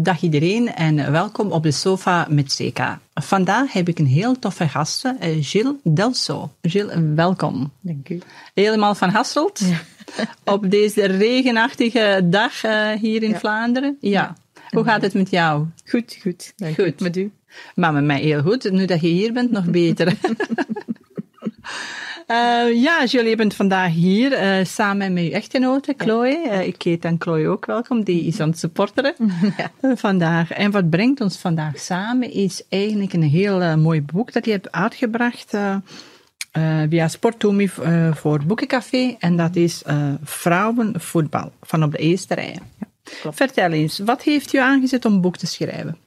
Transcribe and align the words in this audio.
Dag 0.00 0.22
iedereen 0.22 0.74
en 0.74 1.12
welkom 1.12 1.52
op 1.52 1.62
de 1.62 1.70
sofa 1.70 2.26
met 2.30 2.52
Zeka. 2.52 3.00
Vandaag 3.14 3.72
heb 3.72 3.88
ik 3.88 3.98
een 3.98 4.06
heel 4.06 4.38
toffe 4.38 4.68
gast, 4.68 5.04
eh, 5.04 5.36
Gilles 5.40 5.74
Delso. 5.82 6.50
Gilles, 6.62 6.94
welkom. 7.14 7.72
Dank 7.80 8.08
u. 8.08 8.20
Helemaal 8.54 8.94
van 8.94 9.08
Hasselt. 9.08 9.58
Ja. 9.58 9.80
op 10.54 10.70
deze 10.70 11.06
regenachtige 11.06 12.20
dag 12.24 12.64
uh, 12.64 12.90
hier 12.90 13.22
in 13.22 13.30
ja. 13.30 13.38
Vlaanderen. 13.38 13.96
Ja. 14.00 14.10
ja. 14.10 14.36
Hoe 14.70 14.84
gaat 14.84 15.02
het 15.02 15.14
met 15.14 15.30
jou? 15.30 15.66
Goed, 15.84 16.18
goed. 16.22 16.52
Dank 16.56 16.74
goed. 16.74 17.00
Met 17.00 17.16
u? 17.16 17.32
Maar 17.74 17.92
met 17.92 18.04
mij 18.04 18.20
heel 18.20 18.42
goed. 18.42 18.70
Nu 18.70 18.84
dat 18.84 19.00
je 19.00 19.08
hier 19.08 19.32
bent, 19.32 19.50
nog 19.50 19.64
beter. 19.64 20.14
Uh, 22.30 22.82
ja, 22.82 23.04
jullie 23.04 23.36
bent 23.36 23.54
vandaag 23.54 23.92
hier 23.92 24.32
uh, 24.32 24.64
samen 24.64 25.12
met 25.12 25.24
uw 25.24 25.30
echtgenote, 25.30 25.94
Chloe. 25.96 26.42
Uh, 26.44 26.66
ik 26.66 26.82
heet 26.82 27.02
dan 27.02 27.16
Chloe 27.18 27.48
ook 27.48 27.66
welkom, 27.66 28.04
die 28.04 28.24
is 28.24 28.40
aan 28.40 28.48
het 28.48 28.58
supporteren 28.58 29.14
ja. 29.56 29.96
vandaag. 29.96 30.50
En 30.50 30.70
wat 30.70 30.90
brengt 30.90 31.20
ons 31.20 31.38
vandaag 31.38 31.78
samen 31.78 32.32
is 32.32 32.62
eigenlijk 32.68 33.12
een 33.12 33.22
heel 33.22 33.76
mooi 33.76 34.02
boek 34.02 34.32
dat 34.32 34.44
je 34.44 34.50
hebt 34.50 34.72
uitgebracht 34.72 35.56
via 36.88 37.08
Sporttomi 37.08 37.68
voor 38.14 38.44
Boekencafé. 38.46 39.16
En 39.18 39.36
dat 39.36 39.56
is 39.56 39.82
Vrouwenvoetbal 40.22 41.52
van 41.60 41.82
op 41.82 41.92
de 41.92 41.98
eerste 41.98 42.34
rij. 42.34 42.58
Ja, 42.78 43.32
Vertel 43.32 43.70
eens, 43.70 43.98
wat 43.98 44.22
heeft 44.22 44.52
u 44.52 44.58
aangezet 44.58 45.04
om 45.04 45.12
een 45.12 45.20
boek 45.20 45.36
te 45.36 45.46
schrijven? 45.46 45.98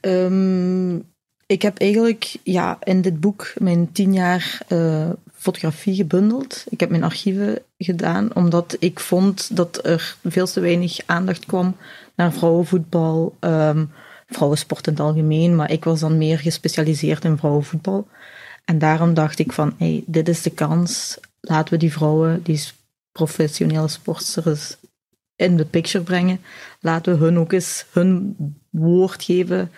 Um, 0.00 1.14
ik 1.46 1.62
heb 1.62 1.78
eigenlijk 1.78 2.36
ja, 2.42 2.78
in 2.82 3.00
dit 3.00 3.20
boek 3.20 3.52
mijn 3.58 3.92
tien 3.92 4.12
jaar 4.12 4.58
uh, 4.68 5.10
fotografie 5.34 5.94
gebundeld. 5.94 6.64
Ik 6.68 6.80
heb 6.80 6.90
mijn 6.90 7.04
archieven 7.04 7.58
gedaan, 7.78 8.34
omdat 8.34 8.76
ik 8.78 9.00
vond 9.00 9.56
dat 9.56 9.86
er 9.86 10.16
veel 10.24 10.46
te 10.46 10.60
weinig 10.60 10.98
aandacht 11.06 11.46
kwam 11.46 11.76
naar 12.16 12.32
vrouwenvoetbal, 12.32 13.36
um, 13.40 13.90
vrouwensport 14.26 14.86
in 14.86 14.92
het 14.92 15.02
algemeen. 15.02 15.56
Maar 15.56 15.70
ik 15.70 15.84
was 15.84 16.00
dan 16.00 16.18
meer 16.18 16.38
gespecialiseerd 16.38 17.24
in 17.24 17.38
vrouwenvoetbal. 17.38 18.08
En 18.64 18.78
daarom 18.78 19.14
dacht 19.14 19.38
ik 19.38 19.52
van, 19.52 19.74
hey, 19.78 20.02
dit 20.06 20.28
is 20.28 20.42
de 20.42 20.50
kans. 20.50 21.18
Laten 21.40 21.72
we 21.72 21.78
die 21.78 21.92
vrouwen, 21.92 22.42
die 22.42 22.62
professionele 23.12 23.88
sporters, 23.88 24.76
in 25.36 25.56
de 25.56 25.64
picture 25.64 26.04
brengen. 26.04 26.40
Laten 26.80 27.18
we 27.18 27.24
hun 27.24 27.38
ook 27.38 27.52
eens 27.52 27.86
hun 27.92 28.36
woord 28.70 29.24
geven 29.24 29.70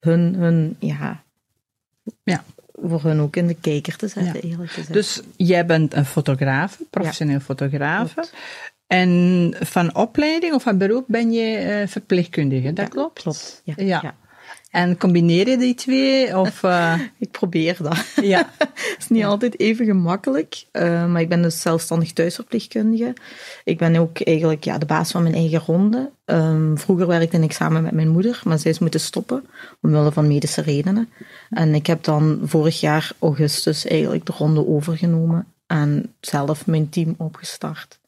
hun, 0.00 0.34
hun 0.34 0.76
ja, 0.78 1.22
ja, 2.22 2.44
voor 2.82 3.02
hun 3.02 3.20
ook 3.20 3.36
in 3.36 3.46
de 3.46 3.54
kijker 3.54 3.96
te 3.96 4.08
zetten, 4.08 4.34
ja. 4.34 4.40
eigenlijk 4.40 4.70
gezegd. 4.70 4.92
Dus 4.92 5.20
jij 5.36 5.66
bent 5.66 5.94
een 5.94 6.04
fotograaf, 6.04 6.80
professioneel 6.90 7.34
ja. 7.34 7.40
fotograaf. 7.40 8.14
En 8.86 9.54
van 9.60 9.94
opleiding 9.94 10.54
of 10.54 10.62
van 10.62 10.78
beroep 10.78 11.04
ben 11.06 11.32
je 11.32 11.80
uh, 11.80 11.88
verpleegkundige, 11.88 12.72
dat 12.72 12.88
klopt? 12.88 13.22
Klopt, 13.22 13.62
ja. 13.64 14.14
En 14.70 14.98
combineer 14.98 15.48
je 15.48 15.56
die 15.56 15.74
twee? 15.74 16.38
Of, 16.38 16.62
uh... 16.62 17.00
ik 17.18 17.30
probeer 17.30 17.76
dat. 17.82 18.06
Ja. 18.22 18.50
Het 18.58 18.96
is 18.98 19.08
niet 19.08 19.24
altijd 19.24 19.60
even 19.60 19.86
gemakkelijk, 19.86 20.64
uh, 20.72 21.06
maar 21.06 21.20
ik 21.20 21.28
ben 21.28 21.42
dus 21.42 21.60
zelfstandig 21.60 22.12
thuisverpleegkundige. 22.12 23.14
Ik 23.64 23.78
ben 23.78 23.96
ook 23.96 24.20
eigenlijk 24.20 24.64
ja, 24.64 24.78
de 24.78 24.86
baas 24.86 25.10
van 25.10 25.22
mijn 25.22 25.34
eigen 25.34 25.60
ronde. 25.66 26.10
Um, 26.24 26.78
vroeger 26.78 27.06
werkte 27.06 27.38
ik 27.38 27.52
samen 27.52 27.82
met 27.82 27.92
mijn 27.92 28.08
moeder, 28.08 28.40
maar 28.44 28.58
zij 28.58 28.70
is 28.70 28.78
moeten 28.78 29.00
stoppen, 29.00 29.44
omwille 29.82 30.12
van 30.12 30.26
medische 30.26 30.62
redenen. 30.62 31.08
En 31.50 31.74
ik 31.74 31.86
heb 31.86 32.04
dan 32.04 32.40
vorig 32.42 32.80
jaar 32.80 33.12
augustus 33.18 33.86
eigenlijk 33.86 34.26
de 34.26 34.32
ronde 34.32 34.66
overgenomen 34.66 35.46
en 35.66 36.14
zelf 36.20 36.66
mijn 36.66 36.88
team 36.88 37.14
opgestart. 37.18 37.98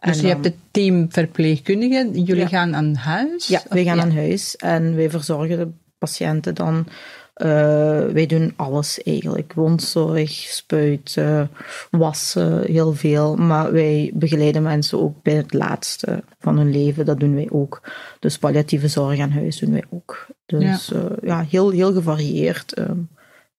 Dus 0.00 0.16
en 0.16 0.22
je 0.22 0.28
hebt 0.28 0.44
het 0.44 0.56
team 0.70 1.06
verpleegkundigen, 1.10 2.22
jullie 2.22 2.42
ja. 2.42 2.48
gaan 2.48 2.74
aan 2.74 2.94
huis? 2.94 3.46
Ja, 3.46 3.62
wij 3.68 3.84
gaan 3.84 3.96
ja. 3.96 4.02
aan 4.02 4.12
huis 4.12 4.56
en 4.56 4.96
wij 4.96 5.10
verzorgen 5.10 5.58
de 5.58 5.68
patiënten 5.98 6.54
dan. 6.54 6.86
Uh, 7.42 7.46
wij 8.06 8.26
doen 8.26 8.52
alles 8.56 9.02
eigenlijk. 9.02 9.52
Wondzorg, 9.52 10.30
spuiten, 10.30 11.50
wassen, 11.90 12.64
heel 12.64 12.92
veel. 12.92 13.36
Maar 13.36 13.72
wij 13.72 14.10
begeleiden 14.14 14.62
mensen 14.62 15.00
ook 15.00 15.22
bij 15.22 15.34
het 15.34 15.52
laatste 15.52 16.22
van 16.38 16.58
hun 16.58 16.70
leven. 16.70 17.04
Dat 17.04 17.20
doen 17.20 17.34
wij 17.34 17.48
ook. 17.50 17.82
Dus 18.20 18.38
palliatieve 18.38 18.88
zorg 18.88 19.20
aan 19.20 19.30
huis 19.30 19.58
doen 19.58 19.72
wij 19.72 19.84
ook. 19.90 20.26
Dus 20.46 20.86
ja, 20.86 20.96
uh, 20.96 21.10
ja 21.22 21.44
heel, 21.48 21.70
heel 21.70 21.92
gevarieerd. 21.92 22.78
Uh, 22.78 22.90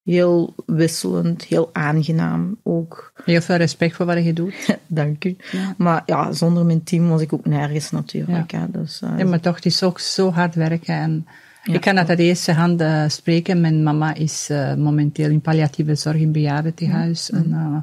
heel 0.04 0.56
wisselend, 0.66 1.44
heel 1.44 1.70
aangenaam 1.74 2.58
ook. 2.64 3.12
Heel 3.24 3.42
veel 3.42 3.56
respect 3.56 3.96
voor 3.96 4.06
wat 4.06 4.24
je 4.24 4.34
doet. 4.34 4.78
Dank 4.88 5.26
u. 5.26 5.36
Ja. 5.52 5.76
Maar 5.78 6.04
ja, 6.06 6.32
zonder 6.32 6.66
mijn 6.66 6.84
team 6.84 7.10
was 7.10 7.22
ik 7.22 7.34
ook 7.34 7.46
nergens 7.46 7.92
natuurlijk. 7.92 8.52
Ja, 8.52 8.60
hè. 8.60 8.82
Dus, 8.82 9.02
ja 9.18 9.26
maar 9.26 9.40
toch, 9.40 9.56
het 9.56 9.66
is 9.66 9.84
ook 9.84 10.00
zo 10.00 10.32
hard 10.32 10.56
werken 10.56 10.94
en 10.96 11.28
ja, 11.64 11.74
ik 11.74 11.82
kan 11.82 11.96
dat 11.96 12.10
uit 12.10 12.20
eerste 12.20 12.54
hand 12.54 12.82
uh, 12.82 13.04
spreken. 13.08 13.62
Mijn 13.62 13.84
mama 13.84 14.14
is 14.14 14.48
uh, 14.52 14.74
momenteel 14.74 15.30
in 15.30 15.42
palliatieve 15.42 15.96
zorg 15.96 16.18
in 16.18 16.32
bejaardentehuis. 16.32 17.30
Mm. 17.30 17.38
En 17.38 17.50
uh, 17.50 17.78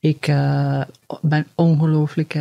ik 0.00 0.26
ben 1.20 1.46
ongelooflijk 1.54 2.34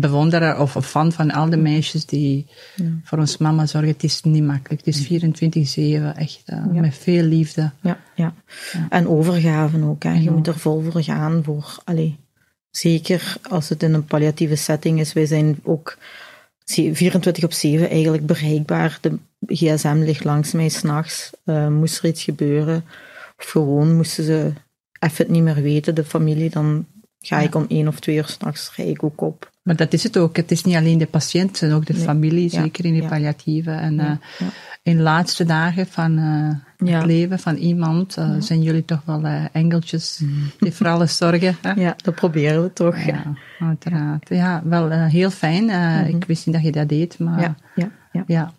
bewonderaar 0.00 0.60
of 0.60 0.76
fan 0.86 1.12
van 1.12 1.30
al 1.30 1.50
de 1.50 1.56
meisjes 1.56 2.06
die 2.06 2.46
ja. 2.76 2.84
voor 3.04 3.18
ons 3.18 3.36
mama 3.36 3.66
zorgen. 3.66 3.90
Het 3.90 4.04
is 4.04 4.22
niet 4.22 4.44
makkelijk. 4.44 4.84
Het 4.84 4.94
is 4.94 6.00
24-7, 6.12 6.16
echt 6.16 6.42
ja. 6.44 6.66
met 6.72 6.94
veel 6.94 7.22
liefde. 7.22 7.70
Ja, 7.80 7.98
ja. 8.14 8.34
en 8.88 9.08
overgaven 9.08 9.82
ook. 9.82 10.02
Hè. 10.02 10.12
Je 10.12 10.30
moet 10.30 10.46
er 10.46 10.58
vol 10.58 10.82
voor 10.82 11.02
gaan. 11.02 11.44
Voor, 11.44 11.78
allez, 11.84 12.12
zeker 12.70 13.36
als 13.50 13.68
het 13.68 13.82
in 13.82 13.94
een 13.94 14.04
palliatieve 14.04 14.56
setting 14.56 15.00
is. 15.00 15.12
Wij 15.12 15.26
zijn 15.26 15.58
ook 15.62 15.98
24 16.72 17.44
op 17.44 17.52
7 17.52 17.90
eigenlijk 17.90 18.26
bereikbaar. 18.26 18.98
De 19.00 19.18
gsm 19.46 19.96
ligt 19.98 20.24
langs 20.24 20.52
mij 20.52 20.68
s'nachts. 20.68 21.30
Uh, 21.44 21.68
moest 21.68 21.98
er 21.98 22.08
iets 22.08 22.24
gebeuren, 22.24 22.84
of 23.38 23.44
gewoon 23.44 23.96
moesten 23.96 24.24
ze 24.24 24.52
even 25.00 25.16
het 25.16 25.28
niet 25.28 25.42
meer 25.42 25.62
weten, 25.62 25.94
de 25.94 26.04
familie, 26.04 26.50
dan 26.50 26.86
ga 27.18 27.38
ik 27.38 27.54
om 27.54 27.64
één 27.68 27.88
of 27.88 28.00
twee 28.00 28.16
uur 28.16 28.26
s'nachts 28.26 28.68
ga 28.68 28.82
ik 28.82 29.02
ook 29.02 29.20
op. 29.20 29.50
Maar 29.70 29.78
dat 29.78 29.92
is 29.92 30.02
het 30.02 30.16
ook. 30.16 30.36
Het 30.36 30.50
is 30.50 30.64
niet 30.64 30.76
alleen 30.76 30.98
de 30.98 31.06
patiënt, 31.06 31.64
ook 31.72 31.86
de 31.86 31.92
nee. 31.92 32.02
familie, 32.02 32.48
zeker 32.48 32.84
in 32.84 32.94
de 32.94 33.06
palliatieve. 33.06 33.70
En 33.70 33.94
uh, 33.94 34.10
in 34.82 34.96
de 34.96 35.02
laatste 35.02 35.44
dagen 35.44 35.86
van 35.86 36.18
uh, 36.18 36.92
het 36.92 37.04
leven 37.04 37.38
van 37.38 37.56
iemand 37.56 38.16
uh, 38.18 38.34
zijn 38.38 38.62
jullie 38.62 38.84
toch 38.84 39.02
wel 39.04 39.24
engeltjes 39.52 40.22
die 40.58 40.72
voor 40.72 40.88
alles 40.88 41.16
zorgen. 41.16 41.56
Hè? 41.62 41.72
Ja, 41.72 41.94
dat 41.96 42.14
proberen 42.14 42.62
we 42.62 42.72
toch. 42.72 42.98
Ja, 43.04 43.22
uiteraard. 43.60 44.28
Ja, 44.28 44.62
wel 44.64 44.90
heel 44.90 45.30
fijn. 45.30 45.64
Mm 45.64 45.70
-hmm. 45.70 46.16
Ik 46.16 46.24
wist 46.24 46.46
niet 46.46 46.54
dat 46.54 46.64
je 46.64 46.72
dat 46.72 46.88
deed, 46.88 47.18
maar 47.18 47.54
ja, 48.26 48.52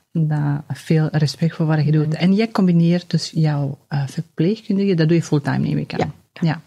veel 0.67 1.07
respect 1.11 1.55
voor 1.55 1.65
wat 1.65 1.85
je 1.85 1.91
doet. 1.91 2.13
En 2.13 2.33
jij 2.33 2.47
combineert 2.47 3.09
dus 3.09 3.31
jouw 3.33 3.77
verpleegkundige, 3.89 4.93
dat 4.93 5.07
doe 5.07 5.17
je 5.17 5.23
fulltime, 5.23 5.57
neem 5.57 5.77
ik 5.77 5.93
aan. 5.93 6.13
ja. 6.33 6.61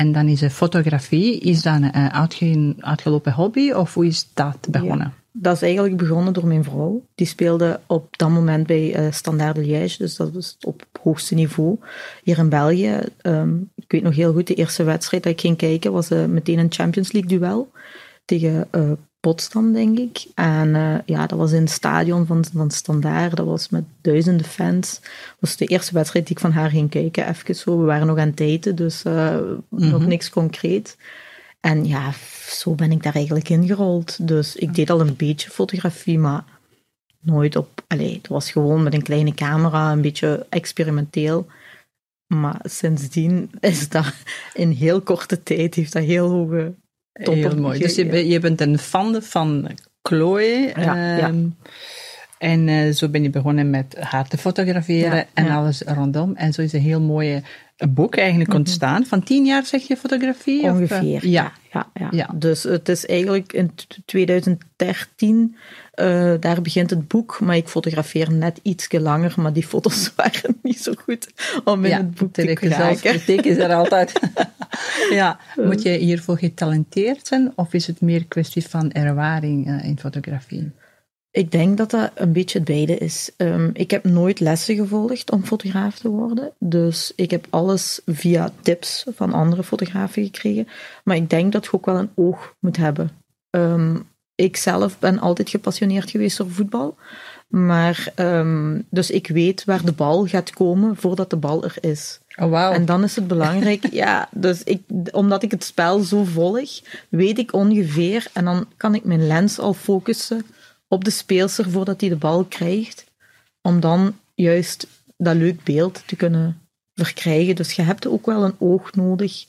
En 0.00 0.12
dan 0.12 0.28
is 0.28 0.40
de 0.40 0.50
fotografie, 0.50 1.40
is 1.40 1.62
dat 1.62 1.74
een 1.74 1.94
uitge 2.12 2.74
uitgelopen 2.78 3.32
hobby 3.32 3.70
of 3.70 3.94
hoe 3.94 4.06
is 4.06 4.28
dat 4.34 4.68
begonnen? 4.70 5.14
Dat 5.32 5.54
is 5.54 5.62
eigenlijk 5.62 5.96
begonnen 5.96 6.32
door 6.32 6.46
mijn 6.46 6.64
vrouw. 6.64 7.04
Die 7.14 7.26
speelde 7.26 7.80
op 7.86 8.18
dat 8.18 8.28
moment 8.28 8.66
bij 8.66 8.98
uh, 8.98 9.12
Standard 9.12 9.56
Liège, 9.56 9.98
dus 9.98 10.16
dat 10.16 10.32
was 10.32 10.56
op 10.60 10.86
hoogste 11.02 11.34
niveau 11.34 11.78
hier 12.22 12.38
in 12.38 12.48
België. 12.48 12.98
Um, 13.22 13.70
ik 13.74 13.92
weet 13.92 14.02
nog 14.02 14.14
heel 14.14 14.32
goed, 14.32 14.46
de 14.46 14.54
eerste 14.54 14.84
wedstrijd 14.84 15.22
dat 15.22 15.32
ik 15.32 15.40
ging 15.40 15.56
kijken 15.56 15.92
was 15.92 16.08
meteen 16.08 16.58
een 16.58 16.72
Champions 16.72 17.12
League 17.12 17.38
duel 17.38 17.70
tegen 18.24 18.68
uh, 18.72 18.92
Potsdam, 19.20 19.72
denk 19.72 19.98
ik. 19.98 20.26
En 20.34 20.68
uh, 20.68 20.98
ja, 21.04 21.26
dat 21.26 21.38
was 21.38 21.52
in 21.52 21.60
het 21.60 21.70
stadion 21.70 22.26
van, 22.26 22.44
van 22.54 22.70
Standaard. 22.70 23.36
Dat 23.36 23.46
was 23.46 23.68
met 23.68 23.84
duizenden 24.00 24.46
fans. 24.46 25.00
Dat 25.00 25.36
was 25.40 25.56
de 25.56 25.66
eerste 25.66 25.94
wedstrijd 25.94 26.26
die 26.26 26.36
ik 26.36 26.42
van 26.42 26.52
haar 26.52 26.70
ging 26.70 26.90
kijken. 26.90 27.28
Even 27.28 27.56
zo. 27.56 27.78
We 27.78 27.84
waren 27.84 28.06
nog 28.06 28.18
aan 28.18 28.26
het 28.26 28.36
daten, 28.36 28.76
dus 28.76 29.04
uh, 29.04 29.36
mm 29.40 29.62
-hmm. 29.70 29.90
nog 29.90 30.06
niks 30.06 30.30
concreet. 30.30 30.96
En 31.60 31.86
ja, 31.86 32.12
zo 32.48 32.74
ben 32.74 32.92
ik 32.92 33.02
daar 33.02 33.14
eigenlijk 33.14 33.48
ingerold. 33.48 34.26
Dus 34.26 34.56
ik 34.56 34.74
deed 34.74 34.90
al 34.90 35.00
een 35.00 35.16
beetje 35.16 35.50
fotografie, 35.50 36.18
maar 36.18 36.44
nooit 37.20 37.56
op... 37.56 37.84
Allee, 37.86 38.14
het 38.14 38.28
was 38.28 38.50
gewoon 38.50 38.82
met 38.82 38.94
een 38.94 39.02
kleine 39.02 39.34
camera, 39.34 39.92
een 39.92 40.00
beetje 40.00 40.46
experimenteel. 40.48 41.46
Maar 42.26 42.60
sindsdien 42.62 43.50
is 43.60 43.88
dat 43.88 44.14
in 44.54 44.70
heel 44.70 45.00
korte 45.00 45.42
tijd, 45.42 45.74
heeft 45.74 45.92
dat 45.92 46.02
heel 46.02 46.28
hoge 46.28 46.74
Heel 47.28 47.56
mooi. 47.56 47.78
Dus 47.78 47.94
je, 47.94 48.28
je, 48.28 48.38
bent 48.38 48.60
een 48.60 48.78
fan 48.78 49.22
van 49.22 49.70
Chloe. 50.02 50.72
Ja, 50.76 51.16
ja. 51.16 51.18
Ehm, 51.18 51.46
en 52.38 52.68
uh, 52.68 52.92
zo 52.92 53.08
ben 53.08 53.22
je 53.22 53.30
begonnen 53.30 53.70
met 53.70 53.96
haar 53.98 54.28
te 54.28 54.38
fotograferen 54.38 55.16
ja, 55.16 55.26
en 55.34 55.48
alles 55.48 55.82
rondom. 55.86 56.36
En 56.36 56.52
zo 56.52 56.62
is 56.62 56.72
een 56.72 56.80
heel 56.80 57.00
mooie 57.00 57.42
boek 57.88 58.16
eigenlijk 58.16 58.54
ontstaan. 58.54 58.90
Mm 58.90 58.96
-hmm. 58.96 59.06
Van 59.06 59.22
tien 59.22 59.44
jaar 59.44 59.66
zeg 59.66 59.82
je 59.82 59.96
fotografie? 59.96 60.62
Ongeveer, 60.62 61.16
of, 61.16 61.24
uh, 61.24 61.32
ja. 61.32 61.52
Ja, 61.72 61.86
ja. 61.94 62.08
ja. 62.10 62.30
Dus 62.34 62.62
het 62.62 62.88
is 62.88 63.06
eigenlijk 63.06 63.52
in 63.52 63.70
2013 64.04 65.56
uh, 66.00 66.34
daar 66.40 66.62
begint 66.62 66.90
het 66.90 67.08
boek, 67.08 67.40
maar 67.40 67.56
ik 67.56 67.68
fotografeer 67.68 68.32
net 68.32 68.60
iets 68.62 68.92
langer, 68.92 69.34
maar 69.36 69.52
die 69.52 69.66
foto's 69.66 70.12
waren 70.16 70.56
niet 70.62 70.80
zo 70.80 70.92
goed 71.04 71.28
om 71.64 71.84
in 71.84 71.90
ja, 71.90 71.96
het 71.96 72.14
boek 72.14 72.32
te 72.32 72.52
krijgen. 72.52 73.10
kritiek 73.10 73.44
is 73.44 73.56
er 73.56 73.74
altijd. 73.74 74.20
ja, 75.10 75.38
moet 75.56 75.82
je 75.82 75.90
hiervoor 75.90 76.38
getalenteerd 76.38 77.26
zijn 77.26 77.52
of 77.54 77.72
is 77.72 77.86
het 77.86 78.00
meer 78.00 78.26
kwestie 78.26 78.66
van 78.66 78.92
ervaring 78.92 79.68
uh, 79.68 79.84
in 79.84 79.98
fotografie? 79.98 80.70
Ik 81.32 81.50
denk 81.52 81.76
dat 81.76 81.90
dat 81.90 82.10
een 82.14 82.32
beetje 82.32 82.58
het 82.58 82.66
beide 82.66 82.98
is. 82.98 83.30
Um, 83.36 83.70
ik 83.72 83.90
heb 83.90 84.04
nooit 84.04 84.40
lessen 84.40 84.74
gevolgd 84.76 85.30
om 85.30 85.44
fotograaf 85.44 85.98
te 85.98 86.08
worden. 86.08 86.52
Dus 86.58 87.12
ik 87.16 87.30
heb 87.30 87.46
alles 87.50 88.00
via 88.06 88.52
tips 88.62 89.06
van 89.14 89.32
andere 89.32 89.64
fotografen 89.64 90.24
gekregen. 90.24 90.68
Maar 91.04 91.16
ik 91.16 91.30
denk 91.30 91.52
dat 91.52 91.64
je 91.64 91.72
ook 91.72 91.86
wel 91.86 91.98
een 91.98 92.10
oog 92.14 92.54
moet 92.60 92.76
hebben. 92.76 93.10
Um, 93.50 94.08
ik 94.34 94.56
zelf 94.56 94.98
ben 94.98 95.18
altijd 95.18 95.50
gepassioneerd 95.50 96.10
geweest 96.10 96.36
door 96.36 96.50
voetbal. 96.50 96.96
Maar, 97.48 98.12
um, 98.16 98.86
dus 98.90 99.10
ik 99.10 99.28
weet 99.28 99.64
waar 99.64 99.84
de 99.84 99.92
bal 99.92 100.26
gaat 100.26 100.50
komen 100.50 100.96
voordat 100.96 101.30
de 101.30 101.36
bal 101.36 101.64
er 101.64 101.76
is. 101.80 102.20
Oh, 102.36 102.48
wow. 102.48 102.72
En 102.72 102.84
dan 102.84 103.04
is 103.04 103.16
het 103.16 103.26
belangrijk, 103.26 103.86
ja, 104.04 104.28
dus 104.32 104.62
ik, 104.62 104.82
omdat 105.10 105.42
ik 105.42 105.50
het 105.50 105.64
spel 105.64 105.98
zo 105.98 106.24
volg, 106.24 106.80
weet 107.08 107.38
ik 107.38 107.52
ongeveer, 107.52 108.26
en 108.32 108.44
dan 108.44 108.66
kan 108.76 108.94
ik 108.94 109.04
mijn 109.04 109.26
lens 109.26 109.58
al 109.58 109.74
focussen 109.74 110.44
op 110.90 111.04
de 111.04 111.10
speelster 111.10 111.70
voordat 111.70 112.00
hij 112.00 112.10
de 112.10 112.16
bal 112.16 112.44
krijgt, 112.44 113.04
om 113.62 113.80
dan 113.80 114.18
juist 114.34 114.86
dat 115.16 115.36
leuk 115.36 115.64
beeld 115.64 116.02
te 116.06 116.16
kunnen 116.16 116.60
verkrijgen. 116.94 117.56
Dus 117.56 117.72
je 117.72 117.82
hebt 117.82 118.06
ook 118.06 118.26
wel 118.26 118.44
een 118.44 118.56
oog 118.58 118.94
nodig 118.94 119.44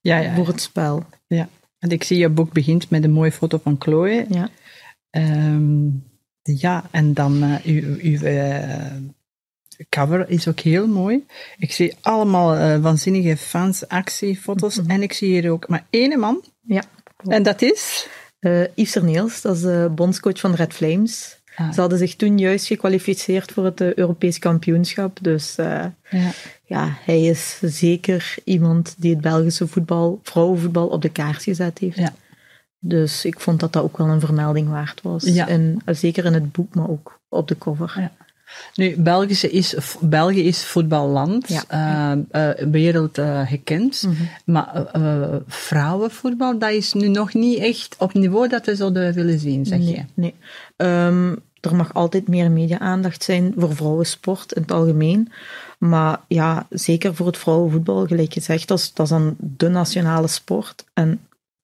ja, 0.00 0.18
ja, 0.18 0.34
voor 0.34 0.46
het 0.46 0.60
spel. 0.60 1.04
Ja, 1.26 1.48
en 1.78 1.90
ik 1.90 2.04
zie 2.04 2.18
je 2.18 2.28
boek 2.28 2.52
begint 2.52 2.90
met 2.90 3.04
een 3.04 3.12
mooie 3.12 3.32
foto 3.32 3.58
van 3.62 3.76
Chloe. 3.78 4.26
Ja. 4.28 4.48
Um, 5.10 6.04
ja, 6.42 6.88
en 6.90 7.14
dan 7.14 7.44
uh, 7.44 7.56
uw, 7.64 7.96
uw 8.00 8.20
uh, 8.20 8.96
cover 9.88 10.30
is 10.30 10.48
ook 10.48 10.60
heel 10.60 10.86
mooi. 10.86 11.26
Ik 11.58 11.72
zie 11.72 11.96
allemaal 12.00 12.56
uh, 12.56 12.82
waanzinnige 12.82 13.36
fans, 13.36 13.88
actiefoto's. 13.88 14.76
Mm 14.76 14.82
-hmm. 14.82 14.90
En 14.90 15.02
ik 15.02 15.12
zie 15.12 15.28
hier 15.28 15.50
ook 15.50 15.68
maar 15.68 15.86
één 15.90 16.18
man. 16.18 16.44
Ja. 16.60 16.82
Klopt. 17.16 17.34
En 17.34 17.42
dat 17.42 17.62
is? 17.62 18.08
Uh, 18.40 18.60
Yves 18.74 18.90
Serneels, 18.90 19.40
dat 19.40 19.56
is 19.56 19.62
de 19.62 19.90
bondscoach 19.94 20.40
van 20.40 20.54
Red 20.54 20.72
Flames. 20.72 21.40
Ah. 21.54 21.72
Ze 21.72 21.80
hadden 21.80 21.98
zich 21.98 22.16
toen 22.16 22.38
juist 22.38 22.66
gekwalificeerd 22.66 23.52
voor 23.52 23.64
het 23.64 23.80
Europees 23.80 24.38
kampioenschap. 24.38 25.18
Dus 25.22 25.58
uh, 25.58 25.84
ja. 26.10 26.30
ja. 26.64 26.96
hij 27.04 27.22
is 27.22 27.60
zeker 27.62 28.34
iemand 28.44 28.94
die 28.98 29.10
het 29.10 29.20
Belgische 29.20 29.66
voetbal, 29.66 30.20
vrouwenvoetbal, 30.22 30.86
op 30.86 31.02
de 31.02 31.08
kaart 31.08 31.42
gezet 31.42 31.78
heeft. 31.78 31.96
Ja. 31.96 32.12
Dus 32.78 33.24
ik 33.24 33.40
vond 33.40 33.60
dat 33.60 33.72
dat 33.72 33.82
ook 33.82 33.96
wel 33.96 34.08
een 34.08 34.20
vermelding 34.20 34.68
waard 34.68 35.02
was. 35.02 35.24
Ja. 35.24 35.48
En, 35.48 35.78
zeker 35.86 36.24
in 36.24 36.32
het 36.32 36.52
boek, 36.52 36.74
maar 36.74 36.88
ook 36.88 37.20
op 37.28 37.48
de 37.48 37.58
cover. 37.58 38.10
Nu, 38.74 38.96
België 38.96 39.46
is, 39.46 39.74
België 40.00 40.42
is 40.42 40.64
voetballand, 40.64 41.48
ja. 41.48 42.14
uh, 42.14 42.22
uh, 42.32 42.70
wereld 42.70 43.18
uh, 43.18 43.46
gekend. 43.46 44.02
Mm 44.06 44.14
-hmm. 44.14 44.28
Maar 44.44 44.86
vrouwenvoetbal, 45.46 46.58
dat 46.58 46.70
is 46.70 46.92
nu 46.92 47.08
nog 47.08 47.34
niet 47.34 47.58
echt 47.58 47.96
op 47.98 48.14
niveau 48.14 48.48
dat 48.48 48.66
we 48.66 48.76
zouden 48.76 49.14
willen 49.14 49.38
zien, 49.38 49.66
zeg 49.66 49.78
nee, 49.78 49.94
je? 49.94 50.04
Nee. 50.14 50.34
Um, 50.76 51.42
er 51.60 51.76
mag 51.76 51.94
altijd 51.94 52.28
meer 52.28 52.50
media-aandacht 52.50 53.22
zijn 53.22 53.54
voor 53.56 53.74
vrouwensport 53.74 54.52
in 54.52 54.62
het 54.62 54.70
algemeen. 54.70 55.32
Maar 55.78 56.20
ja, 56.28 56.66
zeker 56.70 57.14
voor 57.14 57.26
het 57.26 57.36
vrouwenvoetbal, 57.36 58.06
gelijk 58.06 58.32
gezegd, 58.32 58.68
dat 58.68 58.78
is, 58.78 58.92
dat 58.92 59.06
is 59.06 59.12
dan 59.12 59.36
de 59.38 59.68
nationale 59.68 60.26
sport. 60.26 60.84
En 60.94 61.20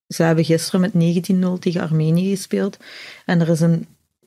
ze 0.09 0.23
hebben 0.23 0.45
gisteren 0.45 0.81
met 0.81 1.31
19-0 1.33 1.59
tegen 1.59 1.81
Armenië 1.81 2.31
gespeeld. 2.31 2.77
En 3.25 3.41
er 3.41 3.49
is 3.49 3.61
een 3.61 3.87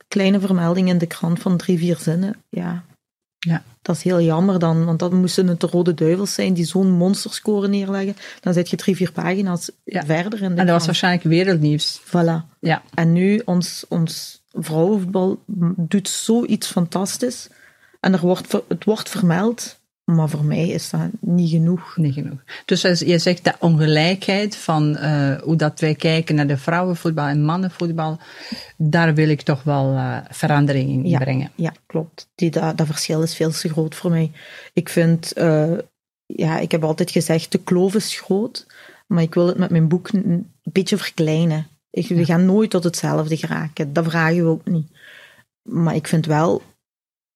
kleine 0.09 0.39
vermelding 0.39 0.87
in 0.87 0.97
de 0.97 1.07
krant 1.07 1.39
van 1.39 1.57
drie, 1.57 1.77
vier 1.77 1.97
zinnen. 1.97 2.35
Ja, 2.49 2.83
ja. 3.39 3.63
dat 3.81 3.95
is 3.95 4.03
heel 4.03 4.21
jammer 4.21 4.59
dan, 4.59 4.85
want 4.85 4.99
dat 4.99 5.11
moesten 5.11 5.47
het 5.47 5.61
de 5.61 5.67
Rode 5.67 5.93
Duivels 5.93 6.33
zijn 6.33 6.53
die 6.53 6.65
zo'n 6.65 6.91
monsterscore 6.91 7.67
neerleggen. 7.67 8.15
Dan 8.39 8.53
zet 8.53 8.69
je 8.69 8.75
drie, 8.75 8.95
vier 8.95 9.11
pagina's 9.11 9.71
ja. 9.83 10.05
verder 10.05 10.33
in 10.33 10.39
de 10.39 10.43
En 10.43 10.55
dat 10.55 10.55
krant. 10.55 10.69
was 10.69 10.85
waarschijnlijk 10.85 11.23
wereldnieuws. 11.23 12.01
Voilà. 12.05 12.57
Ja. 12.59 12.81
En 12.93 13.13
nu, 13.13 13.41
ons, 13.45 13.85
ons 13.87 14.41
vrouwenvoetbal 14.51 15.43
doet 15.75 16.09
zoiets 16.09 16.67
fantastisch. 16.67 17.49
En 17.99 18.13
er 18.13 18.19
wordt, 18.19 18.51
het 18.67 18.83
wordt 18.85 19.09
vermeld, 19.09 19.78
maar 20.15 20.29
voor 20.29 20.45
mij 20.45 20.67
is 20.67 20.89
dat 20.89 21.09
niet 21.19 21.49
genoeg. 21.49 21.97
Niet 21.97 22.13
genoeg. 22.13 22.43
Dus 22.65 22.85
als 22.85 22.99
je 22.99 23.19
zegt 23.19 23.43
dat 23.43 23.55
ongelijkheid 23.59 24.55
van 24.55 24.97
uh, 24.99 25.35
hoe 25.41 25.55
dat 25.55 25.79
wij 25.79 25.95
kijken 25.95 26.35
naar 26.35 26.47
de 26.47 26.57
vrouwenvoetbal 26.57 27.27
en 27.27 27.43
mannenvoetbal, 27.43 28.19
daar 28.77 29.13
wil 29.13 29.29
ik 29.29 29.41
toch 29.41 29.63
wel 29.63 29.93
uh, 29.93 30.17
verandering 30.29 30.89
in 30.89 31.09
ja, 31.09 31.19
brengen. 31.19 31.51
Ja, 31.55 31.73
klopt. 31.85 32.29
Die, 32.35 32.51
dat, 32.51 32.77
dat 32.77 32.85
verschil 32.85 33.21
is 33.21 33.35
veel 33.35 33.51
te 33.51 33.69
groot 33.69 33.95
voor 33.95 34.09
mij. 34.09 34.31
Ik 34.73 34.89
vind, 34.89 35.37
uh, 35.37 35.77
ja, 36.25 36.59
ik 36.59 36.71
heb 36.71 36.83
altijd 36.83 37.11
gezegd, 37.11 37.51
de 37.51 37.63
kloof 37.63 37.95
is 37.95 38.19
groot, 38.19 38.67
maar 39.07 39.23
ik 39.23 39.33
wil 39.33 39.47
het 39.47 39.57
met 39.57 39.69
mijn 39.69 39.87
boek 39.87 40.09
een 40.11 40.51
beetje 40.63 40.97
verkleinen. 40.97 41.67
Ik, 41.89 42.07
we 42.07 42.25
gaan 42.25 42.45
nooit 42.45 42.69
tot 42.69 42.83
hetzelfde 42.83 43.37
geraken. 43.37 43.93
Dat 43.93 44.05
vragen 44.05 44.43
we 44.43 44.49
ook 44.49 44.67
niet. 44.67 44.87
Maar 45.61 45.95
ik 45.95 46.07
vind 46.07 46.25
wel 46.25 46.61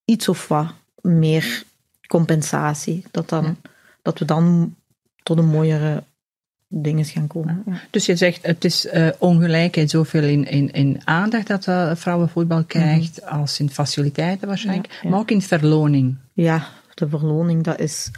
iets 0.05 0.29
of 0.29 0.47
wat 0.47 0.73
meer 1.01 1.63
compensatie. 2.13 3.03
Dat, 3.11 3.29
dan, 3.29 3.43
ja. 3.43 3.55
dat 4.01 4.19
we 4.19 4.25
dan 4.25 4.75
tot 5.23 5.37
een 5.37 5.49
mooiere 5.49 6.03
dingen 6.67 7.05
gaan 7.05 7.27
komen. 7.27 7.63
Ja. 7.65 7.81
Dus 7.89 8.05
je 8.05 8.15
zegt, 8.15 8.45
het 8.45 8.65
is 8.65 8.85
uh, 8.85 9.07
ongelijkheid 9.17 9.89
zoveel 9.89 10.23
in, 10.23 10.45
in, 10.45 10.71
in 10.71 11.01
aandacht 11.03 11.47
dat 11.47 11.67
uh, 11.67 11.95
vrouwenvoetbal 11.95 12.63
krijgt, 12.63 13.21
mm 13.21 13.27
-hmm. 13.27 13.39
als 13.39 13.59
in 13.59 13.69
faciliteiten 13.69 14.47
waarschijnlijk, 14.47 14.99
ja, 15.01 15.09
maar 15.09 15.19
ook 15.19 15.31
in 15.31 15.41
verloning. 15.41 16.17
Ja, 16.33 16.67
de 16.93 17.09
verloning, 17.09 17.63
dat 17.63 17.79
is 17.79 18.11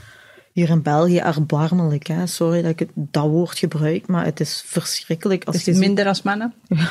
hier 0.51 0.69
in 0.69 0.81
België 0.81 1.17
erbarmelijk. 1.17 2.07
Hè? 2.07 2.27
Sorry 2.27 2.61
dat 2.61 2.71
ik 2.71 2.79
het, 2.79 2.89
dat 2.93 3.27
woord 3.27 3.57
gebruik, 3.57 4.07
maar 4.07 4.25
het 4.25 4.39
is 4.39 4.63
verschrikkelijk. 4.65 5.43
Als 5.43 5.55
is 5.55 5.65
het 5.65 5.77
minder 5.77 6.07
als 6.07 6.21
mannen? 6.21 6.53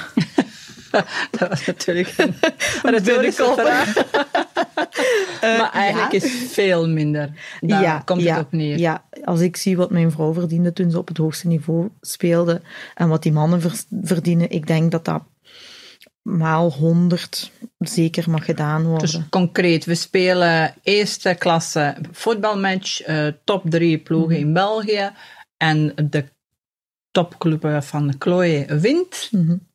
dat 1.38 1.48
was 1.48 1.66
natuurlijk 1.66 2.14
een, 2.16 2.34
retorische 2.94 3.52
vraag. 3.56 3.96
uh, 3.96 5.58
maar 5.60 5.72
eigenlijk 5.72 6.12
ja. 6.12 6.22
is 6.22 6.52
veel 6.52 6.88
minder. 6.88 7.30
Daar 7.60 7.82
ja, 7.82 7.98
komt 7.98 8.22
ja, 8.22 8.36
het 8.36 8.44
op 8.44 8.52
neer. 8.52 8.78
Ja, 8.78 9.04
als 9.24 9.40
ik 9.40 9.56
zie 9.56 9.76
wat 9.76 9.90
mijn 9.90 10.10
vrouw 10.10 10.32
verdiende 10.32 10.72
toen 10.72 10.90
ze 10.90 10.98
op 10.98 11.08
het 11.08 11.16
hoogste 11.16 11.46
niveau 11.46 11.88
speelde 12.00 12.60
en 12.94 13.08
wat 13.08 13.22
die 13.22 13.32
mannen 13.32 13.60
verdienen, 14.02 14.50
ik 14.50 14.66
denk 14.66 14.90
dat 14.90 15.04
dat 15.04 15.22
maal 16.22 16.72
100 16.72 17.50
zeker 17.78 18.30
mag 18.30 18.44
gedaan 18.44 18.82
worden. 18.82 19.10
Dus 19.10 19.20
concreet, 19.30 19.84
we 19.84 19.94
spelen 19.94 20.74
eerste 20.82 21.34
klasse 21.38 21.96
voetbalmatch, 22.12 23.08
uh, 23.08 23.26
top 23.44 23.62
drie 23.64 23.98
ploegen 23.98 24.38
in 24.38 24.52
België 24.52 25.10
en 25.56 25.92
de 26.10 26.24
topclub 27.10 27.78
van 27.80 28.14
Chloe 28.18 28.66
wint. 28.68 29.28
Mm 29.30 29.46
-hmm. 29.46 29.72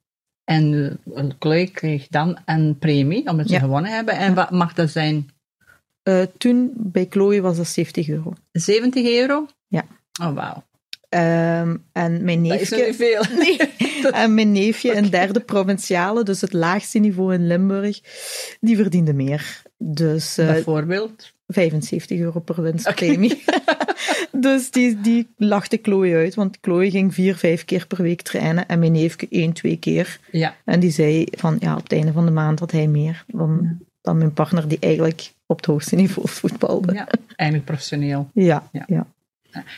En 0.50 0.74
uh, 1.16 1.24
Chloe 1.40 1.68
kreeg 1.72 2.08
dan 2.08 2.38
een 2.46 2.78
premie, 2.80 3.30
omdat 3.30 3.48
ze 3.48 3.54
Ja. 3.54 3.60
gewonnen 3.60 3.92
hebben. 3.92 4.14
En 4.18 4.34
wat 4.34 4.52
mag 4.52 4.74
dat 4.74 4.90
zijn? 4.90 5.30
Uh, 6.04 6.22
toen 6.38 6.72
bij 6.76 7.06
Chloe 7.10 7.42
was 7.42 7.58
dat 7.58 7.68
70 7.68 8.08
euro. 8.10 8.34
70 8.52 9.06
euro? 9.08 9.46
Ja. 9.68 9.86
Oh, 10.22 10.34
wauw. 10.34 10.64
Um, 11.10 11.84
en 11.92 12.24
mijn 12.24 12.44
Dat 12.44 12.60
is 12.60 12.70
neefje, 12.70 12.86
niet 12.86 12.96
veel. 12.96 13.24
nee. 13.44 13.58
en 14.24 14.34
mijn 14.34 14.52
neefje 14.52 14.92
in 14.92 15.10
derde 15.20 15.40
provinciale, 15.40 16.24
dus 16.24 16.42
het 16.42 16.54
laagste 16.54 17.00
niveau 17.00 17.34
in 17.34 17.48
Limburg, 17.48 18.00
die 18.60 18.76
verdiende 18.76 19.14
meer. 19.14 19.62
Dus 19.82 20.38
uh, 20.40 20.46
Bijvoorbeeld? 20.46 21.32
75 21.48 22.20
euro 22.20 22.40
per 22.40 22.62
winstpremie. 22.62 23.44
dus 24.32 24.72
die, 24.72 25.02
die 25.02 25.28
lachte 25.38 25.80
Chloe 25.82 26.16
uit, 26.16 26.36
want 26.36 26.58
Chloe 26.62 26.90
ging 26.92 27.14
vier, 27.14 27.36
vijf 27.36 27.66
keer 27.66 27.88
per 27.88 28.02
week 28.02 28.22
trainen 28.22 28.68
en 28.68 28.80
mijn 28.80 28.92
neefje 28.92 29.28
één, 29.30 29.54
twee 29.54 29.78
keer. 29.78 30.20
Ja. 30.32 30.56
En 30.66 30.80
die 30.80 30.92
zei 30.92 31.26
van, 31.32 31.58
ja, 31.60 31.76
op 31.76 31.84
het 31.84 31.92
einde 31.92 32.12
van 32.12 32.26
de 32.26 32.32
maand 32.32 32.60
had 32.60 32.72
hij 32.72 32.88
meer 32.88 33.24
dan, 33.28 33.60
Ja. 33.62 33.78
dan 34.02 34.18
mijn 34.18 34.34
partner 34.34 34.68
die 34.68 34.78
eigenlijk 34.80 35.32
op 35.46 35.58
het 35.58 35.66
hoogste 35.66 35.96
niveau 35.96 36.28
voetbalde. 36.40 36.94
ja, 36.94 37.08
eigenlijk 37.36 37.70
professioneel. 37.70 38.30
Ja, 38.34 38.70
Ja. 38.72 38.84
ja. 38.88 39.06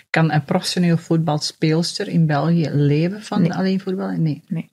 Kan 0.09 0.31
een 0.31 0.43
professioneel 0.43 0.97
voetbalspeelster 0.97 2.07
in 2.07 2.25
België 2.25 2.69
leven 2.69 3.23
van 3.23 3.41
Nee. 3.41 3.53
alleen 3.53 3.79
voetballen? 3.79 4.21
Nee. 4.21 4.41
Nee. 4.47 4.69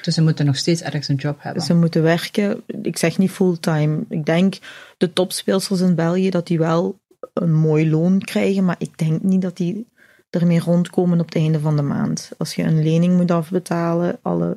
Dus 0.00 0.14
ze 0.14 0.22
moeten 0.22 0.46
nog 0.46 0.56
steeds 0.56 0.82
ergens 0.82 1.08
een 1.08 1.16
job 1.16 1.36
hebben. 1.38 1.62
Ze 1.62 1.74
moeten 1.74 2.02
werken. 2.02 2.62
Ik 2.82 2.98
zeg 2.98 3.18
niet 3.18 3.30
fulltime. 3.30 4.04
Ik 4.08 4.24
denk 4.24 4.58
de 4.96 5.12
topspeelsters 5.12 5.80
in 5.80 5.94
België 5.94 6.30
dat 6.30 6.46
die 6.46 6.58
wel 6.58 7.00
een 7.32 7.54
mooi 7.54 7.90
loon 7.90 8.18
krijgen, 8.18 8.64
maar 8.64 8.76
ik 8.78 8.98
denk 8.98 9.22
niet 9.22 9.42
dat 9.42 9.56
die 9.56 9.86
ermee 10.30 10.60
rondkomen 10.60 11.20
op 11.20 11.26
het 11.26 11.34
einde 11.34 11.60
van 11.60 11.76
de 11.76 11.82
maand. 11.82 12.30
Als 12.38 12.54
je 12.54 12.62
een 12.62 12.82
lening 12.82 13.16
moet 13.16 13.30
afbetalen, 13.30 14.18
alle 14.22 14.56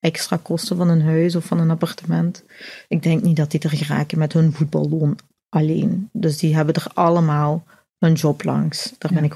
extra 0.00 0.38
kosten 0.42 0.76
van 0.76 0.88
een 0.88 1.02
huis 1.02 1.36
of 1.36 1.44
van 1.44 1.60
een 1.60 1.70
appartement, 1.70 2.44
ik 2.88 3.02
denk 3.02 3.22
niet 3.22 3.36
dat 3.36 3.50
die 3.50 3.60
er 3.60 3.70
geraken 3.70 4.18
met 4.18 4.32
hun 4.32 4.52
voetballoon 4.52 5.18
alleen. 5.48 6.08
Dus 6.12 6.38
die 6.38 6.54
hebben 6.54 6.74
er 6.74 6.86
allemaal 6.94 7.64
een 7.98 8.12
job 8.12 8.44
langs. 8.44 8.94
Daar 8.98 9.12
ben 9.14 9.24
ik 9.24 9.34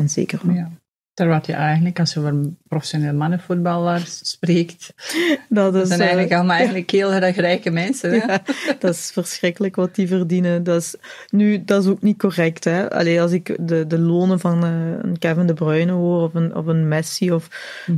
100% 0.00 0.04
zeker 0.04 0.38
van. 0.38 0.54
Ja. 0.54 0.70
Terwijl 1.20 1.40
je 1.46 1.52
eigenlijk, 1.52 1.98
als 1.98 2.12
je 2.12 2.20
over 2.20 2.34
professioneel 2.68 3.14
mannenvoetballer 3.14 4.02
spreekt, 4.06 4.94
Dat 5.48 5.72
dat 5.72 5.82
is, 5.82 5.88
zijn 5.88 6.00
eh, 6.00 6.06
eigenlijk 6.06 6.34
allemaal 6.34 6.56
eigenlijk 6.56 6.90
heel 6.90 7.12
erg 7.12 7.36
rijke 7.36 7.70
mensen. 7.70 8.10
Hè? 8.10 8.16
Ja, 8.16 8.42
dat 8.78 8.94
is 8.94 9.10
verschrikkelijk 9.12 9.76
wat 9.76 9.94
die 9.94 10.08
verdienen. 10.08 10.62
Dat 10.62 10.80
is, 10.82 10.96
nu, 11.30 11.64
dat 11.64 11.82
is 11.84 11.90
ook 11.90 12.02
niet 12.02 12.18
correct. 12.18 12.64
Hè? 12.64 12.90
Allee, 12.90 13.22
als 13.22 13.32
ik 13.32 13.56
de, 13.60 13.86
de 13.86 13.98
lonen 13.98 14.40
van 14.40 14.64
eh, 14.64 14.70
een 15.02 15.18
Kevin 15.18 15.46
De 15.46 15.54
Bruyne 15.54 15.92
hoor 15.92 16.22
of 16.22 16.34
een, 16.34 16.54
of 16.54 16.66
een 16.66 16.88
Messi, 16.88 17.32
of, 17.32 17.48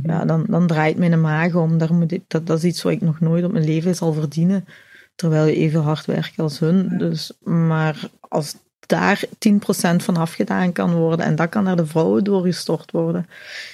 ja, 0.03 0.25
dan, 0.25 0.45
dan 0.49 0.67
draait 0.67 0.97
mijn 0.97 1.21
maag 1.21 1.55
om. 1.55 1.77
Daar 1.77 1.93
moet 1.93 2.11
ik, 2.11 2.23
dat, 2.27 2.47
dat 2.47 2.57
is 2.57 2.63
iets 2.63 2.81
wat 2.81 2.93
ik 2.93 3.01
nog 3.01 3.19
nooit 3.19 3.43
op 3.43 3.51
mijn 3.51 3.65
leven 3.65 3.95
zal 3.95 4.13
verdienen. 4.13 4.65
Terwijl 5.15 5.45
je 5.45 5.55
even 5.55 5.81
hard 5.81 6.05
werkt 6.05 6.39
als 6.39 6.59
hun. 6.59 6.97
Dus, 6.97 7.31
maar 7.43 8.09
als 8.19 8.55
daar 8.85 9.23
10% 9.37 10.03
van 10.03 10.17
afgedaan 10.17 10.71
kan 10.71 10.93
worden 10.93 11.25
en 11.25 11.35
dat 11.35 11.49
kan 11.49 11.63
naar 11.63 11.75
de 11.75 11.85
vrouwen 11.85 12.23
doorgestort 12.23 12.91
worden, 12.91 13.27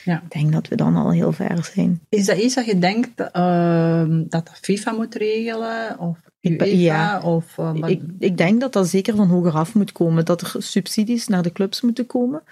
Ja. 0.03 0.21
ik 0.25 0.31
denk 0.31 0.51
dat 0.53 0.67
we 0.67 0.75
dan 0.75 0.95
al 0.95 1.11
heel 1.11 1.31
ver 1.31 1.69
zijn. 1.73 2.01
Is 2.09 2.25
dat 2.25 2.37
iets 2.37 2.55
dat 2.55 2.65
je 2.65 2.79
denkt 2.79 3.31
ehm, 3.31 4.23
dat 4.27 4.45
de 4.45 4.51
FIFA 4.61 4.91
moet 4.91 5.15
regelen? 5.15 5.99
Of 5.99 6.17
UEFA? 6.41 6.65
ja. 6.65 7.21
Of, 7.21 7.57
eh, 7.57 7.73
Ik, 7.85 8.01
ik 8.19 8.37
denk 8.37 8.59
dat 8.61 8.73
dat 8.73 8.87
zeker 8.87 9.15
van 9.15 9.27
hoger 9.27 9.51
af 9.53 9.73
moet 9.73 9.91
komen. 9.91 10.25
Dat 10.25 10.41
er 10.41 10.55
subsidies 10.57 11.27
naar 11.27 11.43
de 11.43 11.51
clubs 11.51 11.81
moeten 11.81 12.05
komen. 12.05 12.43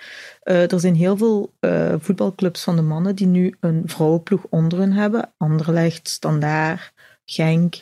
Eh, 0.41 0.71
er 0.71 0.79
zijn 0.79 0.95
heel 0.95 1.17
veel 1.17 1.53
eh, 1.59 1.93
voetbalclubs 1.99 2.63
van 2.63 2.75
de 2.75 2.81
mannen 2.81 3.15
die 3.15 3.27
nu 3.27 3.55
een 3.59 3.81
vrouwenploeg 3.85 4.45
onder 4.49 4.79
hun 4.79 4.93
hebben. 4.93 5.33
Anderlecht, 5.37 6.07
Standaard, 6.09 6.93
Genk, 7.25 7.81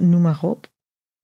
noem 0.00 0.20
maar 0.20 0.38
op. 0.42 0.70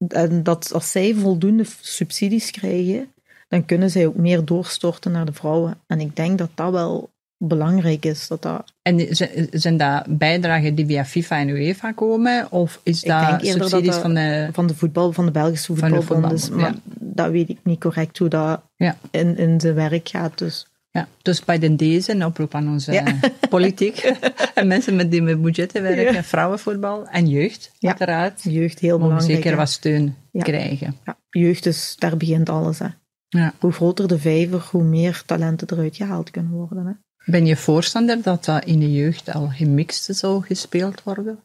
En 0.09 0.43
dat 0.43 0.73
als 0.73 0.91
zij 0.91 1.15
voldoende 1.15 1.65
subsidies 1.81 2.51
krijgen, 2.51 3.13
dan 3.49 3.65
kunnen 3.65 3.91
zij 3.91 4.07
ook 4.07 4.17
meer 4.17 4.45
doorstorten 4.45 5.13
naar 5.13 5.25
de 5.27 5.33
vrouwen. 5.33 5.79
En 5.87 6.01
ik 6.01 6.17
denk 6.17 6.39
dat 6.39 6.51
dat 6.55 6.73
wel 6.73 7.11
belangrijk 7.37 8.05
is. 8.05 8.29
Dat 8.29 8.43
dat, 8.43 8.73
En 8.83 9.07
zijn 9.51 9.77
dat 9.77 10.05
bijdragen 10.19 10.75
die 10.75 10.87
via 10.87 11.05
FIFA 11.05 11.39
en 11.39 11.49
UEFA 11.49 11.93
komen? 11.93 12.47
Of 12.53 12.81
is 12.83 13.03
Ik 13.03 13.09
denk 13.09 13.31
dat 13.31 13.47
subsidies 13.47 13.91
dat- 13.93 14.01
van 14.01 14.15
de... 14.15 14.49
van 14.53 14.67
de 14.67 14.75
voetbal, 14.75 15.13
van 15.13 15.25
de 15.27 15.31
Belgische 15.31 15.67
voetbalbond. 15.75 16.05
voetbal, 16.05 16.59
maar 16.59 16.73
ja. 16.73 16.75
dat 17.01 17.31
weet 17.31 17.49
ik 17.49 17.59
niet 17.63 17.81
correct 17.81 18.19
hoe 18.19 18.29
dat 18.29 18.63
Ja. 18.77 18.97
in, 19.11 19.37
in 19.37 19.61
zijn 19.61 19.75
werk 19.75 20.09
gaat. 20.09 20.39
Dus 20.39 20.67
Ja, 20.91 21.09
dus 21.23 21.45
bij 21.45 21.59
de 21.59 21.77
deze 21.77 22.13
een 22.13 22.25
oproep 22.25 22.55
aan 22.55 22.69
onze 22.69 22.93
Ja. 22.93 23.05
politiek 23.49 23.97
en 24.55 24.67
mensen 24.67 24.97
met 24.97 25.11
die 25.11 25.23
met 25.23 25.43
budgetten 25.43 25.83
werken, 25.83 26.13
Ja. 26.15 26.23
vrouwenvoetbal 26.25 27.07
en 27.09 27.29
jeugd, 27.29 27.71
Ja. 27.79 27.89
uiteraard. 27.89 28.41
jeugd 28.43 28.79
heel 28.79 28.99
belangrijk. 28.99 29.31
zeker 29.33 29.57
wat 29.57 29.69
steun 29.71 30.17
Ja. 30.33 30.43
krijgen. 30.43 30.97
Ja, 31.05 31.17
jeugd 31.31 31.67
is, 31.67 31.95
daar 31.99 32.17
begint 32.17 32.49
alles. 32.49 32.79
Hè. 32.79 32.87
Ja. 33.29 33.55
Hoe 33.59 33.73
groter 33.73 34.09
de 34.09 34.19
vijver, 34.19 34.67
hoe 34.71 34.83
meer 34.83 35.23
talenten 35.27 35.69
eruit 35.71 35.97
gehaald 35.97 36.31
kunnen 36.31 36.53
worden. 36.53 36.87
Hè. 36.87 36.93
Ben 37.33 37.47
je 37.47 37.57
voorstander 37.57 38.23
dat 38.23 38.45
dat 38.45 38.65
in 38.65 38.79
de 38.79 38.93
jeugd 38.93 39.33
al 39.35 39.49
gemixt 39.53 40.05
zou 40.17 40.43
gespeeld 40.45 41.03
worden? 41.03 41.39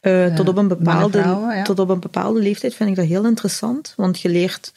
Eh, 0.00 0.34
tot, 0.34 0.48
op 0.48 0.56
een 0.56 0.66
mannen, 0.66 0.78
bepaalde, 0.78 1.20
vrouwen, 1.20 1.64
tot 1.64 1.78
op 1.78 1.88
een 1.88 2.00
bepaalde 2.00 2.40
leeftijd 2.40 2.74
vind 2.74 2.90
ik 2.90 2.96
dat 2.96 3.04
heel 3.06 3.24
interessant, 3.26 3.92
want 3.96 4.20
je 4.20 4.28
leert 4.28 4.72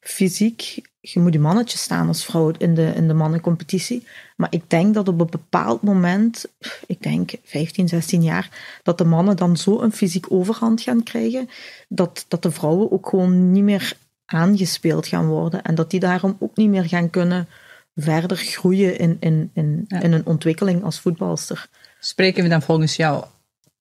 fysiek, 0.00 0.80
je 1.04 1.20
moet 1.20 1.32
je 1.32 1.38
mannetje 1.38 1.78
staan 1.78 2.08
als 2.08 2.24
vrouw 2.24 2.52
in 2.58 2.74
de, 2.74 2.92
in 2.94 3.08
de 3.08 3.14
mannencompetitie. 3.14 4.06
Maar 4.36 4.48
ik 4.50 4.70
denk 4.70 4.94
dat 4.94 5.08
op 5.08 5.20
een 5.20 5.26
bepaald 5.30 5.82
moment, 5.82 6.44
ik 6.86 7.02
denk 7.02 7.30
15, 7.44 7.88
16 7.88 8.22
jaar, 8.22 8.78
dat 8.82 8.98
de 8.98 9.04
mannen 9.04 9.36
dan 9.36 9.56
zo 9.56 9.80
een 9.80 9.92
fysiek 9.92 10.26
overhand 10.28 10.80
gaan 10.80 11.02
krijgen, 11.02 11.48
dat, 11.88 12.24
dat 12.28 12.42
de 12.42 12.50
vrouwen 12.50 12.92
ook 12.92 13.08
gewoon 13.08 13.52
niet 13.52 13.62
meer 13.62 13.92
aangespeeld 14.24 15.06
gaan 15.06 15.26
worden. 15.26 15.62
En 15.62 15.74
dat 15.74 15.90
die 15.90 16.00
daarom 16.00 16.36
ook 16.38 16.56
niet 16.56 16.68
meer 16.68 16.84
gaan 16.84 17.10
kunnen 17.10 17.48
verder 17.96 18.36
groeien 18.36 18.98
in, 18.98 19.16
in, 19.20 19.50
in, 19.54 19.84
Ja. 19.88 20.00
in 20.00 20.12
hun 20.12 20.26
ontwikkeling 20.26 20.84
als 20.84 21.00
voetbalster. 21.00 21.68
Spreken 22.00 22.42
we 22.42 22.48
dan 22.48 22.62
volgens 22.62 22.96
jou 22.96 23.24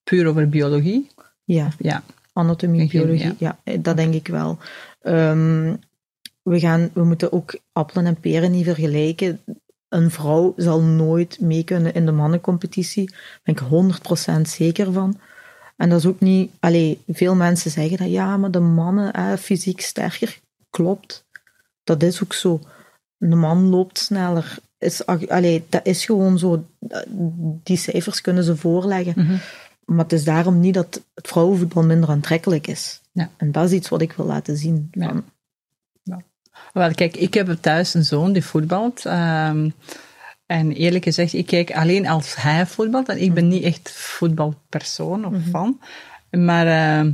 puur 0.04 0.28
over 0.28 0.50
biologie? 0.50 1.08
Ja. 1.44 1.72
Ja. 1.80 2.04
Anatomie, 2.34 2.88
biologie, 2.90 3.34
ja. 3.38 3.58
dat 3.80 3.98
denk 3.98 4.14
ik 4.14 4.28
wel. 4.28 4.58
Ehm, 5.02 5.74
we, 6.44 6.60
gaan, 6.60 6.90
we 6.94 7.04
moeten 7.04 7.32
ook 7.32 7.60
appelen 7.72 8.06
en 8.06 8.20
peren 8.20 8.52
niet 8.52 8.66
vergelijken. 8.66 9.40
Een 9.90 10.12
vrouw 10.12 10.54
zal 10.56 10.82
nooit 10.82 11.40
mee 11.40 11.64
kunnen 11.64 11.94
in 11.94 12.06
de 12.06 12.12
mannencompetitie. 12.12 13.10
Daar 13.44 13.56
ben 13.70 13.90
ik 13.90 14.40
100% 14.40 14.42
zeker 14.42 14.92
van. 14.92 15.20
En 15.78 15.90
dat 15.90 16.00
is 16.00 16.06
ook 16.06 16.20
niet... 16.20 16.52
Allee, 16.60 17.02
veel 17.08 17.36
mensen 17.36 17.72
zeggen 17.72 17.98
dat, 17.98 18.10
ja, 18.10 18.38
maar 18.38 18.52
de 18.52 18.60
mannen, 18.60 19.18
hè, 19.18 19.38
fysiek 19.38 19.82
sterker. 19.82 20.40
Klopt. 20.70 21.26
Dat 21.84 22.04
is 22.04 22.24
ook 22.24 22.34
zo. 22.34 22.60
De 23.18 23.36
man 23.36 23.70
loopt 23.70 23.98
sneller. 23.98 24.58
Is, 24.78 25.06
allee, 25.06 25.66
dat 25.70 25.86
is 25.86 26.06
gewoon 26.06 26.40
zo. 26.40 26.66
Die 27.64 27.78
cijfers 27.78 28.22
kunnen 28.22 28.44
ze 28.44 28.56
voorleggen. 28.56 29.14
Mhm. 29.16 29.36
Maar 29.86 30.04
het 30.04 30.14
is 30.14 30.24
daarom 30.24 30.60
niet 30.60 30.74
dat 30.74 31.02
het 31.14 31.28
vrouwenvoetbal 31.28 31.84
minder 31.84 32.10
aantrekkelijk 32.10 32.68
is. 32.68 33.02
Ja. 33.12 33.30
En 33.38 33.52
dat 33.52 33.66
is 33.66 33.72
iets 33.72 33.90
wat 33.90 34.02
ik 34.02 34.14
wil 34.14 34.26
laten 34.26 34.58
zien. 34.58 34.88
Ja. 34.92 35.08
Van, 35.08 35.24
Wel, 36.74 36.92
kijk, 36.94 37.18
ik 37.18 37.34
heb 37.34 37.58
thuis 37.62 37.94
een 37.94 38.04
zoon 38.04 38.34
die 38.34 38.46
voetbalt. 38.46 39.06
ehm, 39.06 39.70
en 40.46 40.72
eerlijk 40.72 41.04
gezegd, 41.04 41.34
ik 41.34 41.46
kijk 41.46 41.72
alleen 41.72 42.08
als 42.08 42.36
hij 42.36 42.66
voetbalt. 42.66 43.10
En 43.10 43.22
ik 43.22 43.34
ben 43.34 43.48
niet 43.48 43.64
echt 43.64 43.92
voetbalpersoon 43.92 45.26
of 45.26 45.34
fan. 45.52 45.80
Maar 46.32 46.68
ehm, 46.68 47.12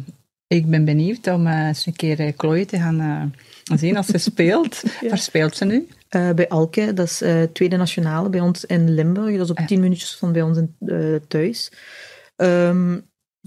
ik 0.48 0.70
ben 0.70 0.86
benieuwd 0.86 1.28
om 1.28 1.48
eh, 1.48 1.68
eens 1.68 1.86
een 1.86 1.96
keer 1.96 2.20
eh, 2.20 2.34
Chloe 2.38 2.66
te 2.66 2.78
gaan 2.78 3.00
eh, 3.00 3.78
zien 3.78 3.98
als 3.98 4.06
ze 4.06 4.18
speelt. 4.32 4.84
Waar 5.10 5.18
speelt 5.18 5.58
ze 5.58 5.66
nu? 5.66 5.88
bij 6.10 6.48
Alke, 6.48 6.94
dat 6.94 7.06
is 7.08 7.24
tweede 7.54 7.78
nationale 7.78 8.30
bij 8.30 8.40
ons 8.40 8.66
in 8.66 8.94
Limburg. 8.94 9.36
Dat 9.36 9.46
is 9.46 9.50
op 9.52 9.58
Ja. 9.60 9.66
tien 9.66 9.80
minuutjes 9.80 10.16
van 10.16 10.32
bij 10.32 10.42
ons 10.42 10.58
in, 10.58 10.76
thuis. 11.28 11.72
Ehm 12.36 12.98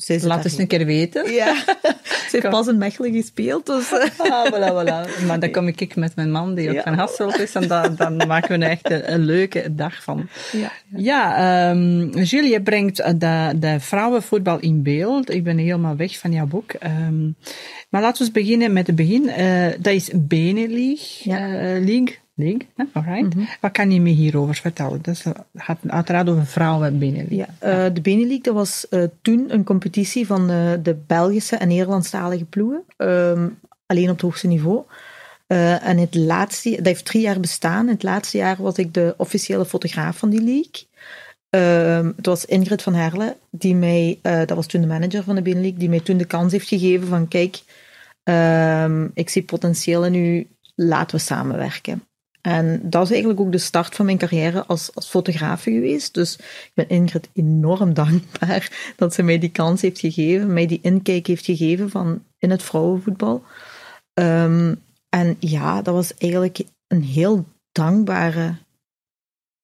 zij 0.00 0.21
Laat 0.23 0.45
eens 0.45 0.59
een 0.59 0.66
keer 0.66 0.85
weten. 0.87 1.33
Ja, 1.33 1.54
ze 2.28 2.28
heeft 2.30 2.49
pas 2.49 2.66
in 2.66 2.78
Mechelen 2.78 3.12
gespeeld. 3.12 3.66
Dus, 3.66 3.92
Ah, 4.19 4.47
voilà, 4.52 4.73
voilà. 4.73 5.26
Maar 5.26 5.40
dan 5.40 5.50
kom 5.50 5.69
ik 5.69 5.97
met 5.97 6.16
mijn 6.16 6.30
man, 6.30 6.54
die 6.54 6.69
ook 6.69 6.75
Ja. 6.75 6.83
van 6.83 6.95
Hasselt 6.95 7.38
is. 7.38 7.54
En 7.54 7.69
dan, 7.69 7.95
dan 7.97 8.16
maken 8.16 8.59
we 8.59 8.64
er 8.64 8.71
echt 8.71 8.90
een, 8.90 9.12
een 9.12 9.21
leuke 9.25 9.75
dag 9.75 10.02
van. 10.02 10.28
ja. 10.52 10.73
Ja, 10.97 11.37
ehm 11.71 12.09
Jules, 12.23 12.50
je 12.50 12.62
brengt 12.62 13.00
eh, 13.00 13.12
de, 13.19 13.59
de 13.59 13.80
vrouwenvoetbal 13.80 14.59
in 14.61 14.83
beeld. 14.83 15.30
Ik 15.35 15.45
ben 15.45 15.59
helemaal 15.59 15.97
weg 15.97 16.19
van 16.19 16.33
jouw 16.33 16.47
boek. 16.47 16.73
Ehm, 16.73 17.25
maar 17.88 18.00
laten 18.02 18.19
we 18.19 18.25
eens 18.25 18.45
beginnen 18.45 18.73
met 18.73 18.87
het 18.87 18.97
begin. 18.97 19.28
Eh, 19.28 19.66
dat 19.80 19.92
is 19.92 20.11
Benelink. 20.14 20.99
Ja. 20.99 21.38
eh, 21.38 21.85
League. 21.85 22.19
Alright. 22.92 23.35
Wat 23.61 23.73
kan 23.73 23.90
je 23.90 24.00
me 24.00 24.11
hierover 24.11 24.54
vertellen? 24.54 24.99
Dat 25.02 25.20
dat 25.25 25.44
gaat 25.54 25.78
uiteraard 25.87 26.28
over 26.28 26.47
vrouwen 26.47 26.99
Benelink. 26.99 27.30
Ja, 27.30 27.47
eh, 27.59 27.94
de 27.94 28.00
Benelink, 28.00 28.44
dat 28.44 28.54
was 28.54 28.88
eh, 28.88 29.02
toen 29.23 29.47
een 29.49 29.64
competitie 29.64 30.26
van 30.26 30.50
eh, 30.50 30.73
de 30.82 30.97
Belgische 31.06 31.56
en 31.56 31.68
Nederlandstalige 31.68 32.44
ploegen. 32.44 32.82
Ehm, 32.97 33.49
alleen 33.87 34.04
op 34.04 34.12
het 34.12 34.20
hoogste 34.20 34.47
niveau. 34.47 34.82
Eh, 35.50 35.87
en 35.87 35.99
het 35.99 36.14
laatste, 36.14 36.70
dat 36.70 36.87
heeft 36.87 37.04
drie 37.04 37.23
jaar 37.23 37.40
bestaan. 37.40 37.88
Het 37.88 38.02
laatste 38.02 38.37
jaar 38.37 38.56
was 38.62 38.76
ik 38.76 38.94
de 38.94 39.14
officiële 39.16 39.64
fotograaf 39.66 40.18
van 40.18 40.30
die 40.30 40.42
league. 40.42 40.88
Ehm, 41.50 42.12
het 42.16 42.26
was 42.26 42.44
Ingrid 42.44 42.82
van 42.82 42.94
Herle, 42.94 43.37
die 43.50 43.75
mij, 43.75 44.18
eh, 44.23 44.38
dat 44.38 44.50
was 44.50 44.66
toen 44.66 44.80
de 44.80 44.87
manager 44.87 45.23
van 45.23 45.35
de 45.35 45.42
Benelink, 45.42 45.78
die 45.78 45.88
mij 45.88 46.00
toen 46.00 46.16
de 46.16 46.25
kans 46.25 46.52
heeft 46.52 46.68
gegeven 46.68 47.09
van 47.09 47.28
kijk, 47.28 47.62
ehm, 48.23 49.09
ik 49.14 49.28
zie 49.28 49.42
potentieel 49.42 50.04
in 50.04 50.14
u, 50.14 50.47
laten 50.75 51.16
we 51.16 51.23
samenwerken. 51.23 52.02
En 52.40 52.80
dat 52.82 53.02
is 53.02 53.11
eigenlijk 53.11 53.40
ook 53.40 53.52
de 53.52 53.59
start 53.59 53.94
van 53.94 54.04
mijn 54.04 54.18
carrière 54.18 54.66
als, 54.66 54.94
als 54.94 55.09
fotograaf 55.09 55.62
geweest. 55.62 56.14
Dus 56.14 56.37
ik 56.37 56.73
ben 56.75 56.88
Ingrid 56.88 57.28
enorm 57.32 57.94
dankbaar 57.94 58.70
dat 58.97 59.14
ze 59.14 59.23
mij 59.23 59.38
die 59.38 59.50
kans 59.50 59.82
heeft 59.82 59.99
gegeven, 59.99 60.52
mij 60.52 60.66
die 60.66 60.78
inkijk 60.82 61.26
heeft 61.26 61.44
gegeven 61.44 61.90
van 61.90 62.25
in 62.38 62.50
het 62.50 62.62
vrouwenvoetbal. 62.62 63.42
Ehm, 64.14 64.75
en 65.09 65.37
ja, 65.38 65.82
dat 65.82 65.94
was 65.94 66.16
eigenlijk 66.16 66.61
een 66.87 67.02
heel 67.02 67.44
dankbare 67.73 68.54